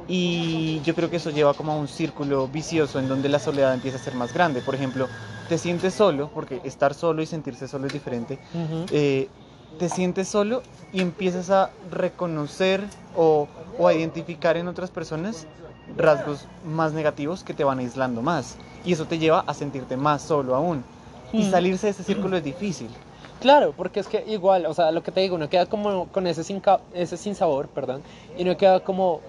y 0.06 0.80
yo 0.82 0.94
creo 0.94 1.10
que 1.10 1.16
eso 1.16 1.30
lleva 1.30 1.54
como 1.56 1.72
a 1.72 1.76
un 1.76 1.88
círculo 1.88 2.48
vicioso 2.48 2.98
en 2.98 3.08
donde 3.08 3.28
la 3.28 3.38
soledad 3.38 3.74
empieza 3.74 3.96
a 3.96 4.00
ser 4.00 4.14
más 4.14 4.32
grande. 4.32 4.62
Por 4.62 4.74
ejemplo, 4.74 5.10
te 5.46 5.58
sientes 5.58 5.94
solo, 5.94 6.30
porque 6.32 6.60
estar 6.64 6.94
solo 6.94 7.22
y 7.22 7.26
sentirse 7.26 7.68
solo 7.68 7.86
es 7.86 7.92
diferente, 7.92 8.40
eh, 8.88 9.32
te 9.76 9.88
sientes 9.88 10.28
solo 10.28 10.66
y 10.90 11.00
empiezas 11.00 11.50
a 11.50 11.76
reconocer 11.80 12.92
o, 13.12 13.50
o 13.76 13.88
a 13.88 13.94
identificar 13.94 14.56
en 14.56 14.68
otras 14.68 14.90
personas 14.90 15.48
rasgos 15.86 16.48
más 16.62 16.92
negativos 16.92 17.44
que 17.44 17.54
te 17.54 17.64
van 17.64 17.78
aislando 17.78 18.22
más. 18.22 18.58
Y 18.82 18.92
eso 18.92 19.06
te 19.06 19.18
lleva 19.18 19.40
a 19.40 19.54
sentirte 19.54 19.96
más 19.96 20.22
solo 20.22 20.54
aún. 20.54 20.86
Y 21.34 21.44
Mm. 21.44 21.50
salirse 21.50 21.86
de 21.86 21.90
ese 21.92 22.04
círculo 22.04 22.36
es 22.36 22.44
difícil. 22.44 22.98
Claro, 23.42 23.74
porque 23.76 23.98
es 24.00 24.06
que 24.06 24.24
igual, 24.28 24.66
o 24.66 24.72
sea, 24.72 24.92
lo 24.92 25.02
que 25.02 25.10
te 25.10 25.20
digo, 25.20 25.34
uno 25.34 25.48
queda 25.50 25.66
como 25.66 26.06
con 26.06 26.26
ese 26.28 26.44
sin, 26.44 26.62
ese 26.94 27.16
sin 27.16 27.34
sabor, 27.34 27.66
perdón, 27.66 28.02
y 28.38 28.44
no 28.44 28.56
queda 28.56 28.80
como 28.80 29.20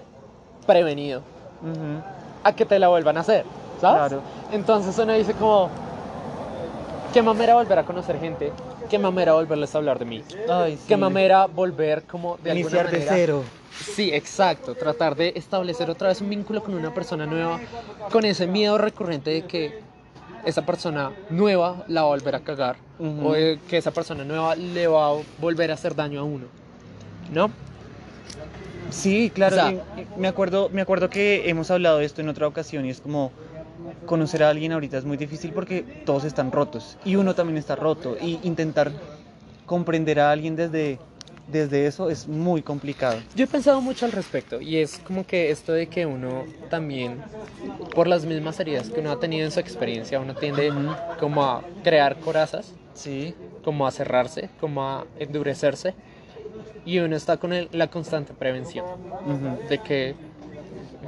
prevenido 0.66 1.20
a 2.44 2.54
que 2.54 2.64
te 2.64 2.78
la 2.78 2.88
vuelvan 2.88 3.16
a 3.16 3.20
hacer, 3.20 3.44
¿sabes? 3.80 4.08
Claro. 4.08 4.22
Entonces 4.52 4.96
uno 4.98 5.12
dice 5.14 5.32
como, 5.34 5.68
qué 7.12 7.22
mamera 7.22 7.54
volver 7.54 7.78
a 7.80 7.84
conocer 7.84 8.20
gente, 8.20 8.52
qué 8.88 8.98
mamera 9.00 9.32
volverles 9.32 9.74
a 9.74 9.78
hablar 9.78 9.98
de 9.98 10.04
mí, 10.04 10.22
Ay, 10.48 10.78
qué 10.86 10.94
sí. 10.94 11.00
mamera 11.00 11.46
volver 11.46 12.04
como 12.04 12.36
de 12.36 12.52
Iniciar 12.52 12.86
alguna 12.86 12.90
de 12.92 12.98
manera. 12.98 13.12
cero. 13.16 13.42
Sí, 13.96 14.10
exacto, 14.14 14.76
tratar 14.76 15.16
de 15.16 15.32
establecer 15.34 15.90
otra 15.90 16.06
vez 16.08 16.20
un 16.20 16.30
vínculo 16.30 16.62
con 16.62 16.74
una 16.74 16.94
persona 16.94 17.26
nueva, 17.26 17.58
con 18.12 18.24
ese 18.24 18.46
miedo 18.46 18.78
recurrente 18.78 19.30
de 19.30 19.42
que 19.42 19.82
esa 20.44 20.64
persona 20.66 21.10
nueva 21.30 21.84
la 21.88 22.02
va 22.02 22.08
a 22.08 22.10
volver 22.10 22.34
a 22.36 22.40
cagar 22.40 22.76
o 22.98 23.32
que 23.68 23.76
esa 23.76 23.90
persona 23.90 24.24
nueva 24.24 24.54
le 24.56 24.86
va 24.86 25.10
a 25.10 25.14
volver 25.40 25.70
a 25.70 25.74
hacer 25.74 25.94
daño 25.94 26.20
a 26.20 26.24
uno, 26.24 26.46
¿no? 27.32 27.50
Sí, 28.90 29.30
claro. 29.34 29.56
O 29.56 29.58
sea- 29.58 29.84
me, 30.16 30.28
acuerdo, 30.28 30.68
me 30.70 30.80
acuerdo 30.82 31.10
que 31.10 31.48
hemos 31.48 31.70
hablado 31.70 31.98
de 31.98 32.04
esto 32.04 32.20
en 32.20 32.28
otra 32.28 32.46
ocasión 32.46 32.86
y 32.86 32.90
es 32.90 33.00
como 33.00 33.32
conocer 34.06 34.42
a 34.42 34.50
alguien 34.50 34.72
ahorita 34.72 34.98
es 34.98 35.04
muy 35.04 35.16
difícil 35.16 35.52
porque 35.52 35.82
todos 36.04 36.24
están 36.24 36.52
rotos 36.52 36.96
y 37.04 37.16
uno 37.16 37.34
también 37.34 37.58
está 37.58 37.74
roto 37.74 38.16
y 38.20 38.38
intentar 38.42 38.92
comprender 39.66 40.20
a 40.20 40.30
alguien 40.30 40.56
desde, 40.56 40.98
desde 41.46 41.86
eso 41.86 42.10
es 42.10 42.26
muy 42.26 42.62
complicado. 42.62 43.18
Yo 43.34 43.44
he 43.44 43.48
pensado 43.48 43.80
mucho 43.80 44.06
al 44.06 44.12
respecto 44.12 44.60
y 44.60 44.78
es 44.78 44.98
como 44.98 45.26
que 45.26 45.50
esto 45.50 45.72
de 45.72 45.88
que 45.88 46.06
uno 46.06 46.46
también, 46.70 47.22
por 47.94 48.06
las 48.06 48.24
mismas 48.24 48.58
heridas 48.60 48.88
que 48.90 49.00
uno 49.00 49.10
ha 49.12 49.18
tenido 49.18 49.44
en 49.44 49.50
su 49.52 49.60
experiencia, 49.60 50.20
uno 50.20 50.34
tiende 50.34 50.70
Ujú. 50.70 50.94
como 51.18 51.44
a 51.44 51.62
crear 51.82 52.16
corazas, 52.16 52.72
Sí. 52.94 53.34
como 53.62 53.86
a 53.86 53.90
cerrarse, 53.90 54.50
como 54.60 54.82
a 54.88 55.06
endurecerse 55.18 55.94
y 56.84 56.98
uno 56.98 57.16
está 57.16 57.36
con 57.36 57.52
el- 57.52 57.68
la 57.72 57.88
constante 57.88 58.32
prevención. 58.34 58.84
de 59.68 59.78
que 59.78 60.14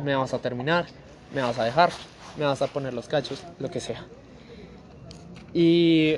me 0.02 0.14
vas 0.16 0.32
a 0.32 0.38
terminar, 0.38 0.86
me 1.34 1.42
vas 1.42 1.58
a 1.58 1.64
dejar, 1.64 1.90
me 2.38 2.46
vas 2.46 2.62
a 2.62 2.66
poner 2.66 2.94
los 2.94 3.08
cachos, 3.08 3.42
lo 3.58 3.68
que 3.70 3.78
sea. 3.80 4.06
Y 5.52 6.16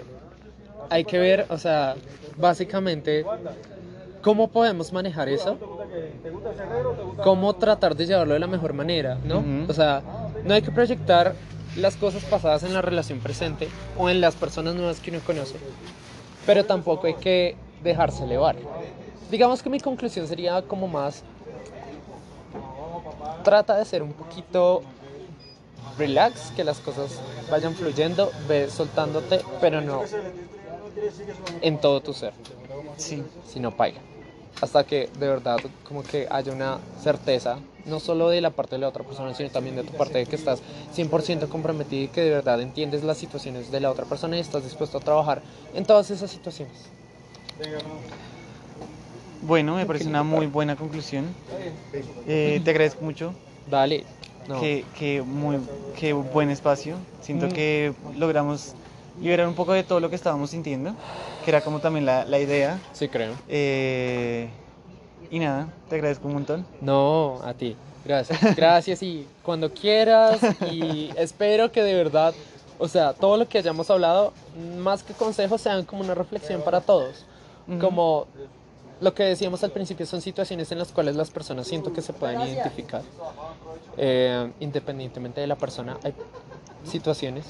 hay 0.91 1.05
que 1.05 1.19
ver, 1.19 1.47
o 1.49 1.59
sea, 1.59 1.97
básicamente, 2.37 3.25
cómo 4.23 4.49
podemos 4.49 4.93
manejar 4.93 5.29
eso, 5.29 5.59
cómo 7.23 7.55
tratar 7.57 7.95
de 7.97 8.07
llevarlo 8.07 8.35
de 8.35 8.41
la 8.41 8.47
mejor 8.47 8.73
manera, 8.73 9.19
¿no? 9.25 9.45
O 9.69 9.73
sea, 9.73 10.03
no 10.45 10.55
hay 10.55 10.63
que 10.63 10.71
proyectar 10.71 11.35
las 11.77 11.97
cosas 11.97 12.25
pasadas 12.25 12.63
en 12.65 12.75
la 12.75 12.83
relación 12.83 13.21
presente 13.21 13.69
o 13.97 14.11
en 14.11 14.21
las 14.21 14.35
personas 14.35 14.75
nuevas 14.75 15.01
que 15.01 15.11
uno 15.11 15.21
conoce, 15.25 15.57
pero 16.47 16.65
tampoco 16.65 17.07
hay 17.07 17.15
que 17.15 17.57
dejarse 17.83 18.25
elevar. 18.25 18.57
Digamos 19.31 19.63
que 19.63 19.71
mi 19.71 19.79
conclusión 19.81 20.27
sería 20.27 20.63
como 20.63 20.89
más 20.89 21.23
trata 23.45 23.77
de 23.77 23.85
ser 23.85 24.03
un 24.03 24.13
poquito 24.13 24.83
relax, 25.97 26.53
que 26.53 26.65
las 26.65 26.79
cosas 26.79 27.21
vayan 27.51 27.75
fluyendo, 27.75 28.31
ve 28.49 28.71
soltándote, 28.71 29.41
pero 29.61 29.81
no 29.81 30.03
en 31.61 31.79
todo 31.79 32.01
tu 32.01 32.13
ser, 32.13 32.33
Sí, 32.99 33.23
sino 33.47 33.71
paiga. 33.71 34.01
Hasta 34.61 34.85
que 34.85 35.09
de 35.19 35.29
verdad 35.29 35.61
como 35.85 36.03
que 36.03 36.27
haya 36.31 36.53
una 36.53 36.79
certeza, 37.01 37.59
no 37.87 38.01
solo 38.01 38.29
de 38.29 38.41
la 38.41 38.51
parte 38.51 38.75
de 38.75 38.81
la 38.81 38.89
otra 38.89 39.05
persona, 39.05 39.33
sino 39.33 39.49
también 39.51 39.77
de 39.77 39.85
tu 39.85 39.93
parte 39.93 40.19
de 40.19 40.27
que 40.27 40.35
estás 40.37 40.61
100% 40.93 41.49
comprometido 41.49 42.05
y 42.05 42.09
que 42.09 42.23
de 42.23 42.31
verdad 42.31 42.61
entiendes 42.61 43.05
las 43.05 43.19
situaciones 43.19 43.71
de 43.71 43.81
la 43.81 43.91
otra 43.91 44.05
persona 44.05 44.37
y 44.37 44.41
estás 44.41 44.65
dispuesto 44.65 44.99
a 44.99 45.01
trabajar 45.01 45.43
en 45.75 45.85
todas 45.85 46.11
esas 46.11 46.31
situaciones. 46.31 46.75
bueno, 49.43 49.77
me 49.77 49.87
parece 49.87 50.09
una 50.09 50.25
muy 50.25 50.47
buena 50.47 50.75
conclusión. 50.75 51.35
Eh, 52.27 52.61
te 52.65 52.71
agradezco 52.71 53.05
mucho. 53.05 53.33
Dale. 53.67 54.05
No. 54.49 54.61
Qué, 54.61 54.85
qué 54.99 55.23
muy, 55.23 55.61
qué 55.99 56.13
buen 56.13 56.51
espacio. 56.51 56.97
Siento 57.23 57.47
Mm. 57.47 57.53
que 57.53 57.95
logramos 58.17 58.75
liberar 59.21 59.47
un 59.47 59.55
poco 59.55 59.73
de 59.73 59.85
todo 59.85 60.01
lo 60.01 60.11
que 60.11 60.17
estábamos 60.17 60.51
sintiendo, 60.51 60.95
que 61.49 61.53
era 61.57 61.63
como 61.63 61.81
también 61.81 62.05
la, 62.05 62.27
la 62.27 62.39
idea. 62.39 62.79
Sí, 62.93 63.09
creo. 63.09 63.33
Eh, 63.49 64.51
y 65.31 65.39
nada, 65.39 65.69
te 65.89 65.95
agradezco 65.95 66.29
un 66.29 66.35
montón. 66.35 66.67
No, 66.83 67.41
a 67.43 67.55
ti. 67.55 67.75
Gracias. 68.05 68.55
Gracias 68.55 69.03
y 69.03 69.27
cuando 69.43 69.73
quieras 69.73 70.41
y 70.71 71.09
espero 71.17 71.73
que 71.73 71.83
de 71.83 71.95
verdad, 71.95 72.35
o 72.79 72.87
sea, 72.87 73.15
todo 73.15 73.39
lo 73.39 73.49
que 73.49 73.57
hayamos 73.57 73.89
hablado, 73.91 74.35
más 74.77 75.03
que 75.03 75.15
consejos, 75.15 75.63
sean 75.63 75.87
como 75.87 76.03
una 76.03 76.15
reflexión 76.15 76.61
para 76.61 76.83
todos. 76.83 77.25
Como 77.81 78.27
lo 79.01 79.15
que 79.15 79.23
decíamos 79.23 79.65
al 79.65 79.71
principio, 79.71 80.05
son 80.05 80.21
situaciones 80.21 80.71
en 80.71 80.79
las 80.79 80.93
cuales 80.93 81.17
las 81.17 81.31
personas 81.31 81.67
siento 81.67 81.95
que 81.95 82.03
se 82.03 82.13
pueden 82.13 82.43
identificar. 82.43 83.01
Eh, 83.97 84.53
independientemente 84.61 85.41
de 85.41 85.47
la 85.47 85.57
persona, 85.57 85.97
hay 86.05 86.13
situaciones. 86.85 87.47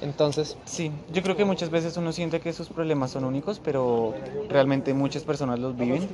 Entonces, 0.00 0.56
Sí, 0.64 0.90
yo 1.12 1.22
creo 1.22 1.36
que 1.36 1.44
muchas 1.44 1.70
veces 1.70 1.96
uno 1.96 2.12
siente 2.12 2.40
que 2.40 2.52
sus 2.52 2.68
problemas 2.68 3.10
son 3.10 3.24
únicos, 3.24 3.60
pero 3.62 4.14
realmente 4.48 4.94
muchas 4.94 5.24
personas 5.24 5.58
los 5.58 5.76
viven. 5.76 6.08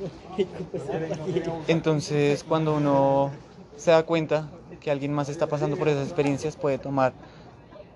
Entonces, 1.69 2.43
cuando 2.45 2.77
uno 2.77 3.33
se 3.77 3.91
da 3.91 4.03
cuenta 4.05 4.49
que 4.81 4.91
alguien 4.91 5.13
más 5.13 5.29
está 5.29 5.47
pasando 5.47 5.77
por 5.77 5.89
esas 5.89 6.07
experiencias, 6.07 6.57
puede 6.57 6.79
tomar 6.79 7.13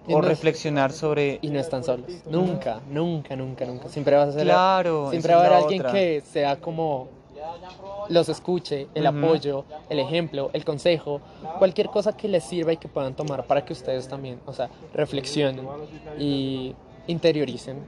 o 0.06 0.12
no 0.12 0.22
es- 0.22 0.28
reflexionar 0.28 0.92
sobre... 0.92 1.38
y 1.42 1.48
no 1.50 1.60
están 1.60 1.84
solos. 1.84 2.10
Nunca, 2.28 2.80
nunca, 2.90 3.36
nunca, 3.36 3.64
nunca. 3.64 3.88
Siempre 3.88 4.16
vas 4.16 4.28
a 4.28 4.32
ser 4.32 4.42
Claro, 4.44 5.10
Siempre 5.10 5.34
va 5.34 5.38
a 5.38 5.46
haber 5.46 5.52
alguien 5.64 5.80
otra. 5.80 5.92
que 5.92 6.20
sea 6.20 6.56
como 6.56 7.08
los 8.08 8.28
escuche, 8.28 8.88
el 8.94 9.06
apoyo, 9.06 9.64
el 9.88 9.98
ejemplo, 10.00 10.50
el 10.52 10.64
consejo, 10.64 11.20
cualquier 11.58 11.88
cosa 11.88 12.16
que 12.16 12.28
les 12.28 12.44
sirva 12.44 12.72
y 12.72 12.76
que 12.76 12.88
puedan 12.88 13.14
tomar 13.14 13.46
para 13.46 13.64
que 13.64 13.72
ustedes 13.72 14.08
también, 14.08 14.40
o 14.46 14.52
sea, 14.52 14.68
reflexionen 14.94 15.66
y 16.18 16.74
interioricen 17.06 17.78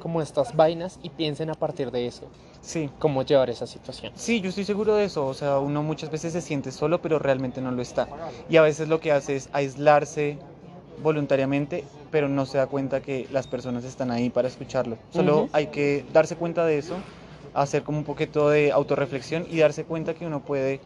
como 0.00 0.20
estas 0.20 0.54
vainas 0.56 0.98
y 1.02 1.10
piensen 1.10 1.50
a 1.50 1.54
partir 1.54 1.90
de 1.90 2.06
eso 2.06 2.26
Sí, 2.62 2.88
cómo 3.00 3.24
llevar 3.24 3.50
esa 3.50 3.66
situación. 3.66 4.12
sí, 4.14 4.40
yo 4.40 4.48
estoy 4.50 4.64
seguro 4.64 4.94
de 4.94 5.04
eso. 5.04 5.26
O 5.26 5.34
sea, 5.34 5.58
uno 5.58 5.82
muchas 5.82 6.10
veces 6.12 6.32
se 6.32 6.40
siente 6.40 6.70
solo, 6.70 7.02
pero 7.02 7.18
realmente 7.18 7.60
no 7.60 7.72
lo 7.72 7.82
está. 7.82 8.06
Y 8.48 8.56
a 8.56 8.62
veces 8.62 8.88
lo 8.88 9.00
que 9.00 9.10
hace 9.10 9.34
es 9.34 9.48
aislarse 9.52 10.38
voluntariamente, 11.02 11.84
pero 12.12 12.28
no 12.28 12.46
se 12.46 12.58
da 12.58 12.68
cuenta 12.68 13.02
que 13.02 13.26
las 13.32 13.48
personas 13.48 13.82
están 13.84 14.12
ahí 14.12 14.30
para 14.30 14.46
escucharlo. 14.46 14.96
Solo 15.10 15.48
hay 15.52 15.66
que 15.68 16.04
darse 16.12 16.36
cuenta 16.36 16.64
de 16.64 16.78
eso, 16.78 16.94
hacer 17.54 17.82
como 17.82 17.98
un 17.98 18.04
poquito 18.04 18.48
de 18.48 18.72
autorreflexión 18.72 19.46
y 19.50 19.58
darse 19.58 19.84
cuenta 19.84 20.14
que 20.14 20.26
uno 20.26 20.40
puede 20.40 20.80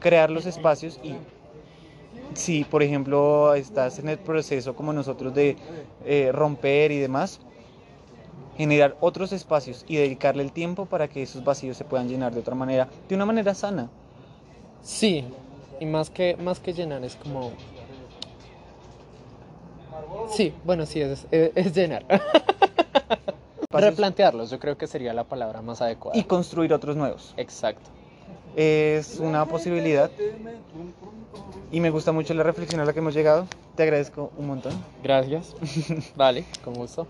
crear 0.00 0.30
los 0.30 0.46
espacios 0.46 1.00
y 1.02 1.14
si, 2.34 2.64
por 2.64 2.82
ejemplo, 2.82 3.54
estás 3.54 3.98
en 3.98 4.08
el 4.08 4.18
proceso 4.18 4.74
como 4.74 4.92
nosotros 4.92 5.34
de 5.34 5.56
eh, 6.04 6.30
romper 6.32 6.90
y 6.92 6.98
demás, 6.98 7.40
generar 8.56 8.96
otros 9.00 9.32
espacios 9.32 9.84
y 9.88 9.96
dedicarle 9.96 10.42
el 10.42 10.52
tiempo 10.52 10.86
para 10.86 11.08
que 11.08 11.22
esos 11.22 11.44
vacíos 11.44 11.76
se 11.76 11.84
puedan 11.84 12.08
llenar 12.08 12.32
de 12.32 12.40
otra 12.40 12.54
manera, 12.54 12.88
de 13.08 13.14
una 13.14 13.26
manera 13.26 13.54
sana. 13.54 13.88
Sí, 14.82 15.24
y 15.80 15.86
más 15.86 16.10
que, 16.10 16.36
más 16.36 16.60
que 16.60 16.72
llenar 16.72 17.04
es 17.04 17.16
como... 17.16 17.52
Sí, 20.30 20.52
bueno, 20.64 20.86
sí, 20.86 21.00
es, 21.00 21.26
es, 21.30 21.52
es 21.54 21.74
llenar. 21.74 22.04
Espacios 23.78 23.90
Replantearlos, 23.90 24.50
yo 24.50 24.58
creo 24.58 24.76
que 24.76 24.86
sería 24.86 25.12
la 25.12 25.24
palabra 25.24 25.62
más 25.62 25.82
adecuada. 25.82 26.18
y 26.18 26.24
construir 26.24 26.72
otros 26.72 26.96
nuevos. 26.96 27.34
Exacto. 27.36 27.90
Es 28.56 29.18
una 29.18 29.44
posibilidad 29.46 30.10
y 31.72 31.80
me 31.80 31.90
gusta 31.90 32.12
mucho 32.12 32.34
la 32.34 32.44
reflexión 32.44 32.80
a 32.80 32.84
la 32.84 32.92
que 32.92 33.00
hemos 33.00 33.14
llegado. 33.14 33.46
Te 33.74 33.82
agradezco 33.82 34.30
un 34.36 34.46
montón. 34.46 34.72
Gracias. 35.02 35.56
Vale, 36.16 36.44
con 36.64 36.74
gusto. 36.74 37.08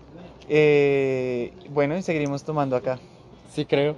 Eh, 0.49 1.53
bueno, 1.69 1.95
y 1.95 2.01
seguiremos 2.01 2.43
tomando 2.43 2.75
acá. 2.75 2.99
Sí, 3.53 3.65
creo. 3.65 3.95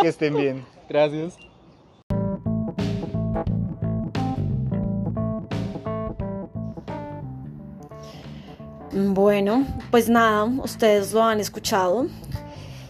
Que 0.00 0.08
estén 0.08 0.36
bien. 0.36 0.64
Gracias. 0.88 1.36
Bueno, 9.38 9.64
pues 9.92 10.08
nada, 10.08 10.42
ustedes 10.42 11.12
lo 11.12 11.22
han 11.22 11.38
escuchado. 11.38 12.08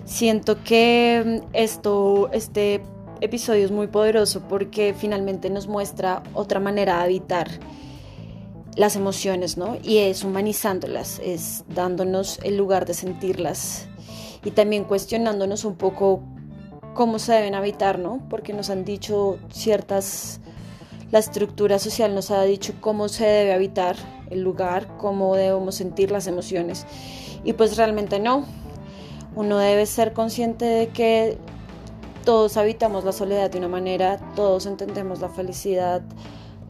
Siento 0.07 0.65
que 0.65 1.43
mm, 1.45 1.49
esto, 1.53 2.31
este 2.33 2.81
episodio 3.21 3.67
es 3.67 3.71
muy 3.71 3.89
poderoso 3.89 4.41
porque 4.49 4.95
finalmente 4.99 5.51
nos 5.51 5.69
muestra 5.69 6.23
otra 6.33 6.59
manera 6.59 6.97
de 6.97 7.03
habitar 7.03 7.51
las 8.77 8.97
emociones, 8.97 9.59
¿no? 9.59 9.77
Y 9.83 9.99
es 9.99 10.25
humanizándolas, 10.25 11.21
es 11.23 11.65
dándonos 11.69 12.41
el 12.43 12.57
lugar 12.57 12.87
de 12.87 12.95
sentirlas 12.95 13.87
y 14.43 14.53
también 14.53 14.85
cuestionándonos 14.85 15.67
un 15.67 15.77
poco 15.77 16.23
cómo 16.95 17.19
se 17.19 17.35
deben 17.35 17.57
habitar, 17.57 17.99
¿no? 17.99 18.27
Porque 18.31 18.55
nos 18.55 18.71
han 18.71 18.87
dicho 18.87 19.39
ciertas, 19.53 20.41
la 21.11 21.19
estructura 21.19 21.79
social 21.79 22.15
nos 22.15 22.31
ha 22.31 22.43
dicho 22.43 22.75
cómo 22.81 23.09
se 23.09 23.25
debe 23.25 23.55
habitar 23.55 23.97
el 24.31 24.43
lugar, 24.43 24.97
cómo 24.99 25.35
debemos 25.37 25.77
sentir 25.77 26.11
las 26.11 26.27
emociones. 26.27 26.87
Y 27.45 27.55
pues 27.55 27.77
realmente 27.77 28.21
no. 28.21 28.45
Uno 29.35 29.59
debe 29.59 29.87
ser 29.87 30.13
consciente 30.13 30.65
de 30.65 30.89
que 30.89 31.39
todos 32.25 32.57
habitamos 32.57 33.05
la 33.05 33.13
soledad 33.13 33.51
de 33.51 33.59
una 33.59 33.69
manera, 33.69 34.19
todos 34.35 34.67
entendemos 34.67 35.21
la 35.21 35.31
felicidad, 35.31 36.03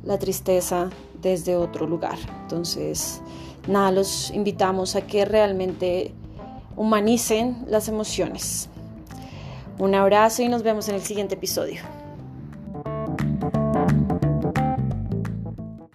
la 0.05 0.19
tristeza 0.19 0.91
desde 1.21 1.57
otro 1.57 1.87
lugar. 1.87 2.19
Entonces, 2.43 3.21
nada, 3.67 3.91
los 3.91 4.31
invitamos 4.31 4.95
a 4.95 5.01
que 5.01 5.25
realmente 5.25 6.15
humanicen 6.77 7.65
las 7.67 7.89
emociones. 7.89 8.69
Un 9.79 9.95
abrazo 9.95 10.43
y 10.43 10.49
nos 10.49 10.63
vemos 10.63 10.89
en 10.89 10.95
el 10.95 11.03
siguiente 11.03 11.35
episodio. 11.35 11.98